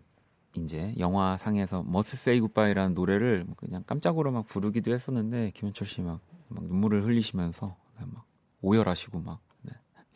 이제 0.56 0.94
영화상에서 0.98 1.84
Must 1.88 2.16
Say 2.16 2.40
Goodbye라는 2.40 2.94
노래를 2.94 3.46
그냥 3.58 3.84
깜짝으로 3.86 4.32
막 4.32 4.46
부르기도 4.48 4.94
했었는데 4.94 5.52
김현철 5.52 5.88
씨막 5.88 6.20
막 6.50 6.64
눈물을 6.66 7.04
흘리시면서 7.04 7.76
막 8.00 8.26
오열하시고 8.62 9.20
막. 9.20 9.40
네. 9.62 9.74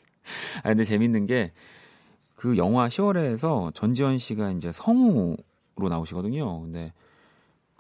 아 0.64 0.70
근데 0.70 0.84
재밌는 0.84 1.26
게 1.26 1.52
그 2.40 2.56
영화 2.56 2.88
10월에서 2.88 3.74
전지현 3.74 4.18
씨가 4.18 4.52
이제 4.52 4.72
성우로 4.72 5.36
나오시거든요. 5.90 6.62
근데 6.62 6.94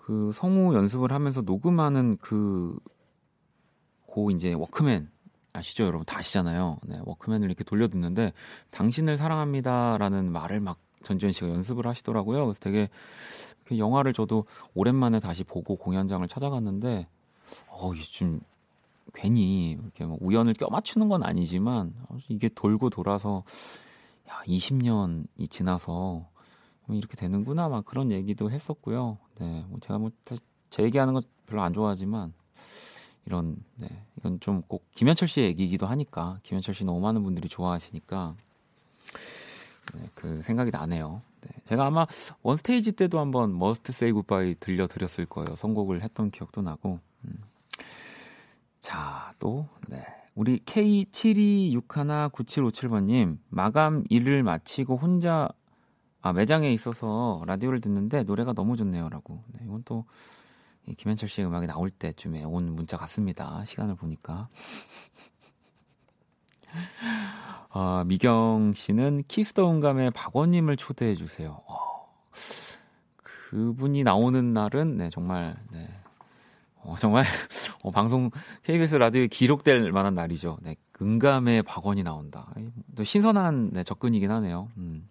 그 0.09 0.31
성우 0.33 0.73
연습을 0.73 1.11
하면서 1.13 1.41
녹음하는 1.41 2.17
그 2.17 2.75
고 4.09 4.31
이제 4.31 4.53
워크맨 4.53 5.09
아시죠 5.53 5.83
여러분 5.83 6.05
다 6.05 6.19
아시잖아요. 6.19 6.77
네, 6.83 6.99
워크맨을 7.05 7.47
이렇게 7.47 7.63
돌려 7.63 7.87
듣는데 7.87 8.33
당신을 8.71 9.17
사랑합니다라는 9.17 10.31
말을 10.31 10.59
막 10.59 10.79
전지현 11.03 11.31
씨가 11.31 11.49
연습을 11.49 11.87
하시더라고요. 11.87 12.45
그래서 12.45 12.59
되게 12.59 12.89
그 13.65 13.77
영화를 13.77 14.13
저도 14.13 14.45
오랜만에 14.73 15.19
다시 15.19 15.43
보고 15.43 15.75
공연장을 15.75 16.27
찾아갔는데 16.27 17.07
어, 17.67 17.91
좀 18.11 18.41
괜히 19.13 19.71
이렇게 19.71 20.05
뭐 20.05 20.17
우연을 20.21 20.53
껴맞추는 20.55 21.07
건 21.07 21.23
아니지만 21.23 21.93
이게 22.27 22.49
돌고 22.49 22.89
돌아서 22.89 23.43
야 24.29 24.41
20년이 24.45 25.49
지나서 25.49 26.27
이렇게 26.97 27.15
되는구나 27.15 27.69
막 27.69 27.85
그런 27.85 28.11
얘기도 28.11 28.51
했었고요. 28.51 29.17
네, 29.39 29.63
뭐 29.69 29.79
제가 29.79 29.99
뭐 29.99 30.11
제 30.69 30.83
얘기하는 30.83 31.13
건 31.13 31.23
별로 31.47 31.61
안 31.63 31.73
좋아하지만 31.73 32.33
이런 33.25 33.57
네 33.75 33.87
이건 34.17 34.39
좀 34.39 34.61
꼭 34.67 34.85
김현철 34.95 35.27
씨의 35.27 35.47
얘기이기도 35.47 35.87
하니까 35.87 36.39
김현철 36.43 36.73
씨 36.75 36.85
너무 36.85 36.99
많은 36.99 37.23
분들이 37.23 37.49
좋아하시니까 37.49 38.35
네, 39.95 40.09
그 40.13 40.43
생각이 40.43 40.69
나네요. 40.71 41.21
네, 41.41 41.49
제가 41.65 41.87
아마 41.87 42.05
원 42.43 42.57
스테이지 42.57 42.91
때도 42.93 43.19
한번 43.19 43.57
Must 43.57 43.91
Say 43.91 44.11
Goodbye 44.11 44.55
들려 44.59 44.85
드렸을 44.87 45.25
거예요. 45.25 45.55
선곡을 45.55 46.03
했던 46.03 46.29
기억도 46.31 46.61
나고. 46.61 46.99
음. 47.25 47.41
자, 48.79 49.33
또, 49.39 49.67
네. 49.87 50.05
우리 50.35 50.59
K72619757번 50.59 53.05
님, 53.05 53.39
마감 53.49 54.03
일을 54.09 54.43
마치고 54.43 54.97
혼자, 54.97 55.49
아, 56.21 56.33
매장에 56.33 56.71
있어서 56.73 57.43
라디오를 57.45 57.79
듣는데 57.81 58.23
노래가 58.23 58.53
너무 58.53 58.75
좋네요. 58.75 59.09
라고. 59.09 59.43
네, 59.53 59.61
이건 59.65 59.83
또, 59.85 60.05
김현철 60.97 61.29
씨의 61.29 61.47
음악이 61.47 61.67
나올 61.67 61.89
때쯤에 61.89 62.43
온 62.43 62.73
문자 62.75 62.97
같습니다. 62.97 63.63
시간을 63.65 63.95
보니까. 63.95 64.49
아, 67.71 68.03
미경 68.07 68.73
씨는 68.75 69.23
Kiss 69.27 69.49
the 69.49 69.65
음감회 69.65 70.11
박원님을 70.11 70.77
초대해 70.77 71.15
주세요. 71.15 71.61
어, 71.67 71.79
그분이 73.23 74.03
나오는 74.03 74.53
날은 74.53 74.97
네 74.97 75.09
정말 75.09 75.55
네 75.71 75.89
어, 76.75 76.95
정말 76.99 77.25
어, 77.83 77.91
방송 77.91 78.31
KBS 78.63 78.95
라디오에 78.95 79.27
기록될 79.27 79.91
만한 79.91 80.15
날이죠. 80.15 80.57
네, 80.61 80.75
음감회 81.01 81.63
박원이 81.63 82.03
나온다. 82.03 82.53
또 82.95 83.03
신선한 83.03 83.71
네, 83.73 83.83
접근이긴 83.83 84.31
하네요. 84.31 84.69
음. 84.77 85.07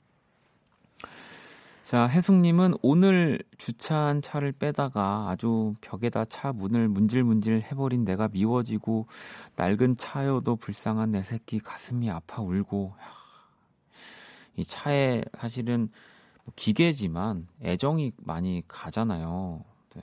자, 1.89 2.07
혜숙님은 2.07 2.75
오늘 2.83 3.43
주차한 3.57 4.21
차를 4.21 4.53
빼다가 4.53 5.31
아주 5.31 5.75
벽에다 5.81 6.27
차 6.27 6.53
문을 6.53 6.87
문질문질 6.87 7.63
해버린 7.63 8.05
내가 8.05 8.29
미워지고 8.29 9.07
낡은 9.57 9.97
차여도 9.97 10.57
불쌍한 10.57 11.13
내 11.13 11.23
새끼 11.23 11.59
가슴이 11.59 12.11
아파 12.11 12.43
울고 12.43 12.93
이 14.57 14.65
차에 14.67 15.25
사실은 15.41 15.89
뭐 16.45 16.53
기계지만 16.57 17.49
애정이 17.63 18.13
많이 18.19 18.63
가잖아요. 18.69 19.65
네. 19.95 20.03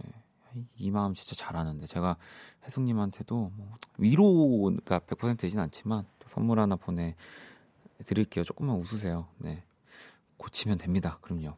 이 0.78 0.90
마음 0.90 1.14
진짜 1.14 1.36
잘하는데 1.36 1.86
제가 1.86 2.18
혜숙님한테도 2.64 3.52
뭐 3.56 3.78
위로가 4.00 4.98
100% 5.02 5.38
되진 5.38 5.60
않지만 5.60 6.08
선물 6.26 6.60
하나 6.60 6.78
보내드릴게요. 6.78 8.44
조금만 8.44 8.76
웃으세요. 8.78 9.28
네. 9.38 9.62
고치면 10.38 10.80
됩니다. 10.80 11.20
그럼요. 11.22 11.58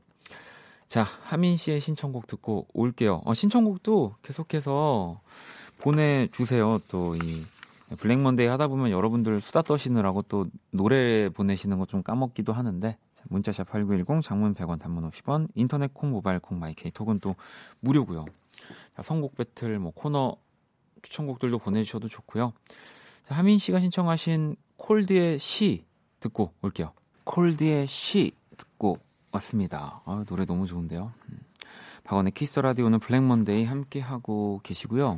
자, 0.87 1.03
하민 1.23 1.57
씨의 1.57 1.81
신청곡 1.81 2.27
듣고 2.27 2.67
올게요. 2.73 3.21
어, 3.25 3.33
신청곡도 3.33 4.15
계속해서 4.23 5.19
보내주세요. 5.79 6.79
또 6.89 7.15
이 7.15 7.43
Black 7.99 8.19
Monday 8.19 8.47
하다 8.47 8.67
보면 8.67 8.91
여러분들 8.91 9.39
수다 9.39 9.61
떠시느라고 9.61 10.21
또 10.23 10.47
노래 10.71 11.29
보내시는 11.29 11.77
거 11.79 11.85
좀 11.85 12.03
까먹기도 12.03 12.51
하는데 12.51 12.97
자, 13.13 13.23
문자샵 13.29 13.69
8910 13.69 14.21
장문 14.21 14.53
100원 14.55 14.79
단문 14.79 15.09
50원 15.09 15.47
인터넷 15.55 15.93
콩 15.93 16.11
모바일 16.11 16.39
콩 16.39 16.59
my 16.59 16.81
K 16.81 16.91
톡은 16.91 17.19
또 17.19 17.35
무료고요. 17.79 18.25
자, 18.95 19.01
선곡 19.03 19.35
배틀 19.37 19.79
뭐 19.79 19.91
코너 19.93 20.35
추천곡들도 21.01 21.59
보내주셔도 21.59 22.07
좋고요. 22.09 22.51
자, 23.25 23.35
하민 23.35 23.57
씨가 23.57 23.79
신청하신 23.79 24.55
콜드의 24.77 25.39
시 25.39 25.85
듣고 26.19 26.51
올게요. 26.61 26.91
콜드의 27.23 27.87
시 27.87 28.31
듣고 28.57 28.97
왔습니다. 29.37 30.01
아, 30.05 30.23
노래 30.27 30.45
너무 30.45 30.67
좋은데요. 30.67 31.11
음. 31.29 31.39
박원의 32.03 32.33
키스 32.33 32.59
라디오는 32.59 32.99
Black 32.99 33.23
Monday 33.23 33.63
함께 33.65 33.99
하고 33.99 34.59
계시고요. 34.63 35.17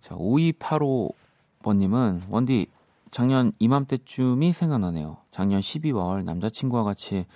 자, 0.00 0.14
5285번님은 0.14 2.22
원디 2.28 2.66
작년 3.10 3.52
이맘때쯤이 3.58 4.52
생각나네요. 4.52 5.18
작년 5.30 5.60
12월 5.60 6.24
남자친구와 6.24 6.84
같이 6.84 7.26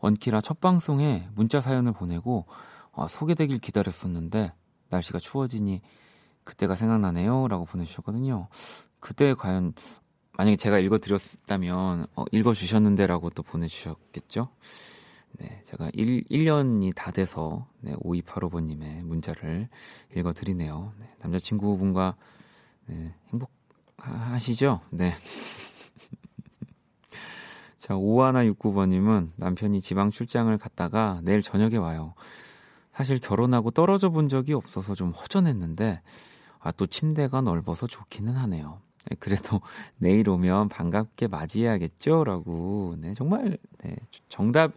원키라 0.00 0.40
첫 0.40 0.60
방송에 0.60 1.28
문자 1.34 1.60
사연을 1.60 1.92
보내고 1.92 2.46
아, 2.92 3.08
소개되길 3.08 3.58
기다렸었는데 3.58 4.52
날씨가 4.90 5.18
추워지니 5.18 5.80
그때가 6.44 6.76
생각나네요. 6.76 7.48
라고 7.48 7.64
보내주셨거든요. 7.64 8.46
그때 9.00 9.34
과연 9.34 9.74
만약에 10.36 10.56
제가 10.56 10.78
읽어드렸다면 10.78 12.06
어, 12.16 12.24
읽어주셨는데 12.32 13.06
라고 13.06 13.30
또 13.30 13.42
보내주셨겠죠? 13.42 14.48
네, 15.38 15.60
제가 15.64 15.90
1, 15.92 16.24
1년이 16.24 16.94
다 16.94 17.10
돼서 17.10 17.66
네, 17.80 17.94
5285번님의 17.96 19.02
문자를 19.02 19.68
읽어드리네요. 20.14 20.92
네, 20.98 21.10
남자친구분과 21.20 22.16
네, 22.86 23.14
행복하시죠? 23.32 24.80
네. 24.90 25.12
자, 27.78 27.94
5169번님은 27.94 29.32
남편이 29.36 29.80
지방 29.80 30.10
출장을 30.10 30.56
갔다가 30.56 31.20
내일 31.22 31.42
저녁에 31.42 31.76
와요. 31.76 32.14
사실 32.92 33.18
결혼하고 33.18 33.72
떨어져 33.72 34.10
본 34.10 34.28
적이 34.28 34.54
없어서 34.54 34.94
좀 34.94 35.10
허전했는데, 35.10 36.00
아, 36.60 36.70
또 36.72 36.86
침대가 36.86 37.40
넓어서 37.40 37.86
좋기는 37.86 38.32
하네요. 38.34 38.80
네, 39.06 39.16
그래도 39.18 39.60
내일 39.98 40.28
오면 40.28 40.68
반갑게 40.68 41.26
맞이해야겠죠? 41.26 42.24
라고. 42.24 42.94
네, 42.98 43.12
정말, 43.14 43.58
네, 43.82 43.96
정답, 44.28 44.68
뭐, 44.68 44.76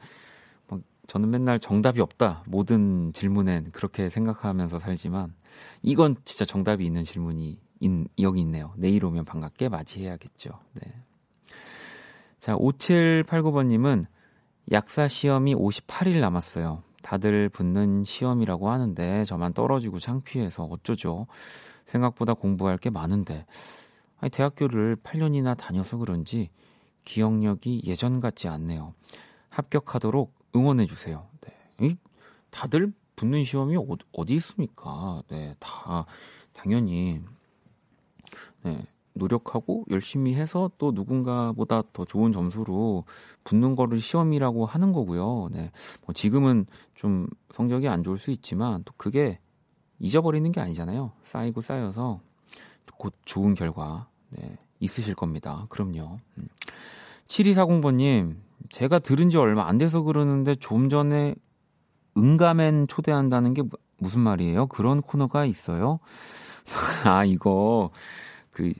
저는 1.07 1.29
맨날 1.29 1.59
정답이 1.59 2.01
없다. 2.01 2.43
모든 2.47 3.11
질문엔 3.13 3.71
그렇게 3.71 4.09
생각하면서 4.09 4.77
살지만, 4.77 5.33
이건 5.81 6.15
진짜 6.25 6.45
정답이 6.45 6.85
있는 6.85 7.03
질문이 7.03 7.59
인, 7.79 8.07
여기 8.19 8.41
있네요. 8.41 8.73
내일 8.75 9.05
오면 9.05 9.25
반갑게 9.25 9.69
맞이해야겠죠. 9.69 10.51
네. 10.73 10.93
자, 12.37 12.55
5789번님은 12.55 14.05
약사 14.71 15.07
시험이 15.07 15.55
58일 15.55 16.19
남았어요. 16.19 16.83
다들 17.01 17.47
붙는 17.49 18.03
시험이라고 18.03 18.69
하는데 18.69 19.23
저만 19.23 19.53
떨어지고 19.53 19.97
창피해서 19.99 20.65
어쩌죠? 20.65 21.27
생각보다 21.85 22.33
공부할 22.33 22.77
게 22.77 22.89
많은데 22.89 23.45
아니, 24.19 24.29
대학교를 24.29 24.97
8년이나 24.97 25.55
다녀서 25.55 25.97
그런지 25.97 26.49
기억력이 27.05 27.83
예전 27.85 28.19
같지 28.19 28.49
않네요. 28.49 28.93
합격하도록 29.49 30.33
응원해 30.57 30.85
주세요. 30.85 31.27
네. 31.41 31.97
다들 32.57 32.91
붙는 33.15 33.43
시험이 33.43 33.77
어, 33.77 33.85
어디 34.13 34.35
있습니까? 34.35 35.21
네, 35.27 35.55
다 35.59 36.03
당연히 36.53 37.21
네, 38.63 38.83
노력하고 39.13 39.85
열심히 39.89 40.33
해서 40.33 40.71
또 40.77 40.91
누군가보다 40.91 41.83
더 41.93 42.05
좋은 42.05 42.31
점수로 42.31 43.03
붙는 43.43 43.75
거를 43.75 43.99
시험이라고 43.99 44.65
하는 44.65 44.91
거고요. 44.91 45.49
네. 45.51 45.71
뭐 46.05 46.13
지금은 46.13 46.65
좀 46.95 47.27
성적이 47.51 47.89
안 47.89 48.03
좋을 48.03 48.17
수 48.17 48.31
있지만 48.31 48.83
또 48.85 48.93
그게 48.97 49.39
잊어버리는 49.99 50.51
게 50.51 50.59
아니잖아요. 50.59 51.11
쌓이고 51.21 51.61
쌓여서 51.61 52.21
곧 52.97 53.13
좋은 53.25 53.53
결과 53.53 54.07
네, 54.29 54.57
있으실 54.79 55.13
겁니다. 55.13 55.67
그럼요. 55.69 56.19
음. 56.37 56.47
7240번님, 57.27 58.37
제가 58.69 58.99
들은 58.99 59.29
지 59.29 59.37
얼마 59.37 59.67
안 59.67 59.77
돼서 59.77 60.01
그러는데 60.01 60.55
좀 60.55 60.89
전에 60.89 61.35
응가맨 62.17 62.87
초대한다는 62.87 63.53
게 63.53 63.63
무슨 63.97 64.21
말이에요? 64.21 64.67
그런 64.67 65.01
코너가 65.01 65.45
있어요? 65.45 65.99
아, 67.05 67.23
이거, 67.23 67.91
그, 68.51 68.73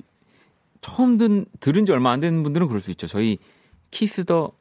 처음 0.82 1.18
든, 1.18 1.46
들은 1.60 1.86
지 1.86 1.92
얼마 1.92 2.12
안 2.12 2.20
되는 2.20 2.44
분들은 2.44 2.68
그럴 2.68 2.80
수 2.80 2.92
있죠. 2.92 3.08
저희 3.08 3.38
Kiss 3.92 4.26
the 4.26 4.52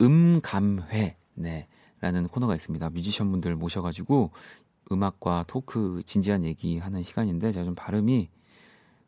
음감회, 0.00 1.16
네, 1.34 1.68
라는 2.00 2.28
코너가 2.28 2.54
있습니다. 2.54 2.90
뮤지션 2.90 3.30
분들 3.30 3.56
모셔가지고 3.56 4.30
음악과 4.92 5.44
토크 5.46 6.02
진지한 6.04 6.44
얘기 6.44 6.78
하는 6.78 7.02
시간인데 7.02 7.52
제가 7.52 7.64
좀 7.64 7.74
발음이 7.74 8.28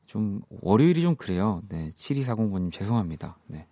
좀 0.07 0.41
월요일이 0.63 1.03
좀 1.03 1.17
그래요. 1.17 1.63
네, 1.69 1.91
7240번님 1.95 2.73
죄송합니다. 2.73 3.39
네. 3.49 3.67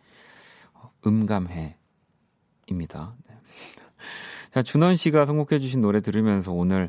음감회입니다. 1.06 1.74
네. 3.28 3.34
자, 4.52 4.62
준원 4.62 4.96
씨가 4.96 5.26
선곡해 5.26 5.58
주신 5.60 5.80
노래 5.80 6.00
들으면서 6.00 6.52
오늘 6.52 6.88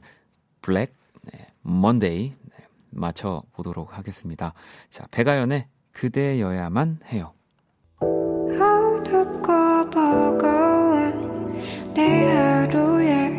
Black 0.61 0.95
네, 1.23 1.47
Monday 1.61 2.31
네, 2.31 2.65
마쳐 2.91 3.43
보도록 3.53 3.97
하겠습니다. 3.97 4.53
자, 4.89 5.07
배가연의 5.11 5.67
그대여야만 5.91 6.99
해요. 7.11 7.33
어둡고 7.99 9.89
버거운 9.89 11.63
내 11.93 12.25
하루에 12.29 13.33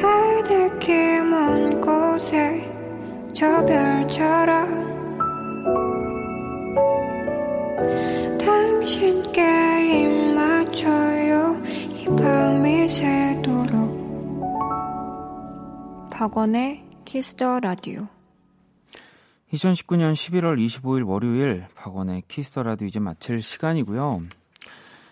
하늘길 0.00 1.24
먼 1.24 1.80
곳에 1.80 2.70
저별 3.34 4.03
당신께 8.84 9.40
입 10.02 10.34
맞춰요 10.34 11.56
이 11.64 12.04
밤이 12.04 12.86
새도록 12.86 13.80
박원의 16.10 16.84
Kiss 17.06 17.37
the 17.37 17.60
라디오 17.60 18.06
2019년 19.54 20.12
11월 20.12 20.62
25일 20.62 21.08
월요일 21.08 21.66
박원의 21.74 22.24
Kiss 22.28 22.47
the 22.47 22.62
라디오 22.62 22.86
이제 22.86 23.00
마칠 23.00 23.40
시간이고요. 23.40 24.24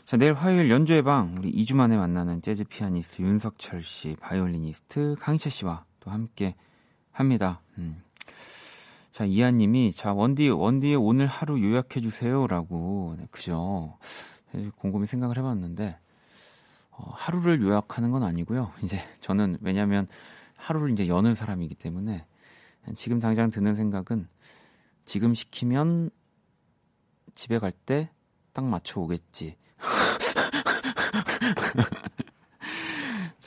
자, 0.05 0.19
내일 0.19 0.35
화요일 0.35 0.71
연주회 0.71 1.01
방 1.01 1.37
우리 1.39 1.51
2주 1.51 1.75
만에 1.75 1.97
만나는 1.97 2.43
재즈 2.43 2.65
피아니스트 2.65 3.23
윤석철 3.23 3.83
씨, 3.83 4.17
바이올리니스트 4.21 5.17
강이채 5.19 5.49
씨와 5.49 5.87
또 6.01 6.11
함께 6.11 6.57
합니다. 7.11 7.63
음. 7.79 8.03
자, 9.23 9.27
이한 9.27 9.59
님이 9.59 9.93
자, 9.93 10.13
원디 10.13 10.49
원디의 10.49 10.97
오늘 10.97 11.29
하루 11.29 11.63
요약해 11.63 12.01
주세요 12.01 12.49
라고. 12.49 13.15
네, 13.17 13.29
그죠? 13.31 13.97
곰곰이 14.79 15.07
생각을 15.07 15.39
해 15.39 15.43
봤는데 15.43 15.97
어, 16.91 17.11
하루를 17.15 17.63
요약하는 17.63 18.11
건 18.11 18.25
아니고요. 18.25 18.73
이제 18.83 19.01
저는 19.21 19.59
왜냐면 19.61 20.09
하루를 20.57 20.91
이제 20.91 21.07
여는 21.07 21.37
사람이기 21.37 21.77
때문에 21.77 22.27
지금 22.97 23.21
당장 23.21 23.51
드는 23.51 23.77
생각은 23.77 24.27
지금 25.05 25.35
시키면 25.35 26.11
집에 27.37 27.61
갈 27.61 27.71
때 27.87 28.09
딱 28.53 28.65
맞춰 28.65 29.01
오겠지. 29.01 29.57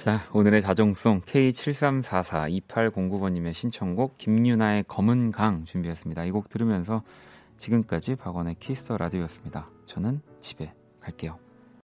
자, 0.05 0.23
오늘의 0.33 0.61
자정송 0.61 1.21
K73442809번님의 1.21 3.55
신청곡 3.55 4.19
김윤아의 4.19 4.83
검은 4.87 5.31
강 5.31 5.65
준비했습니다. 5.65 6.25
이 6.25 6.31
곡 6.31 6.47
들으면서 6.47 7.01
지금까지 7.57 8.15
박원의 8.15 8.57
Kiss 8.59 8.81
the 8.81 8.97
라디오였습니다. 8.97 9.67
저는 9.87 10.21
집에 10.41 10.71
갈게요. 10.99 11.44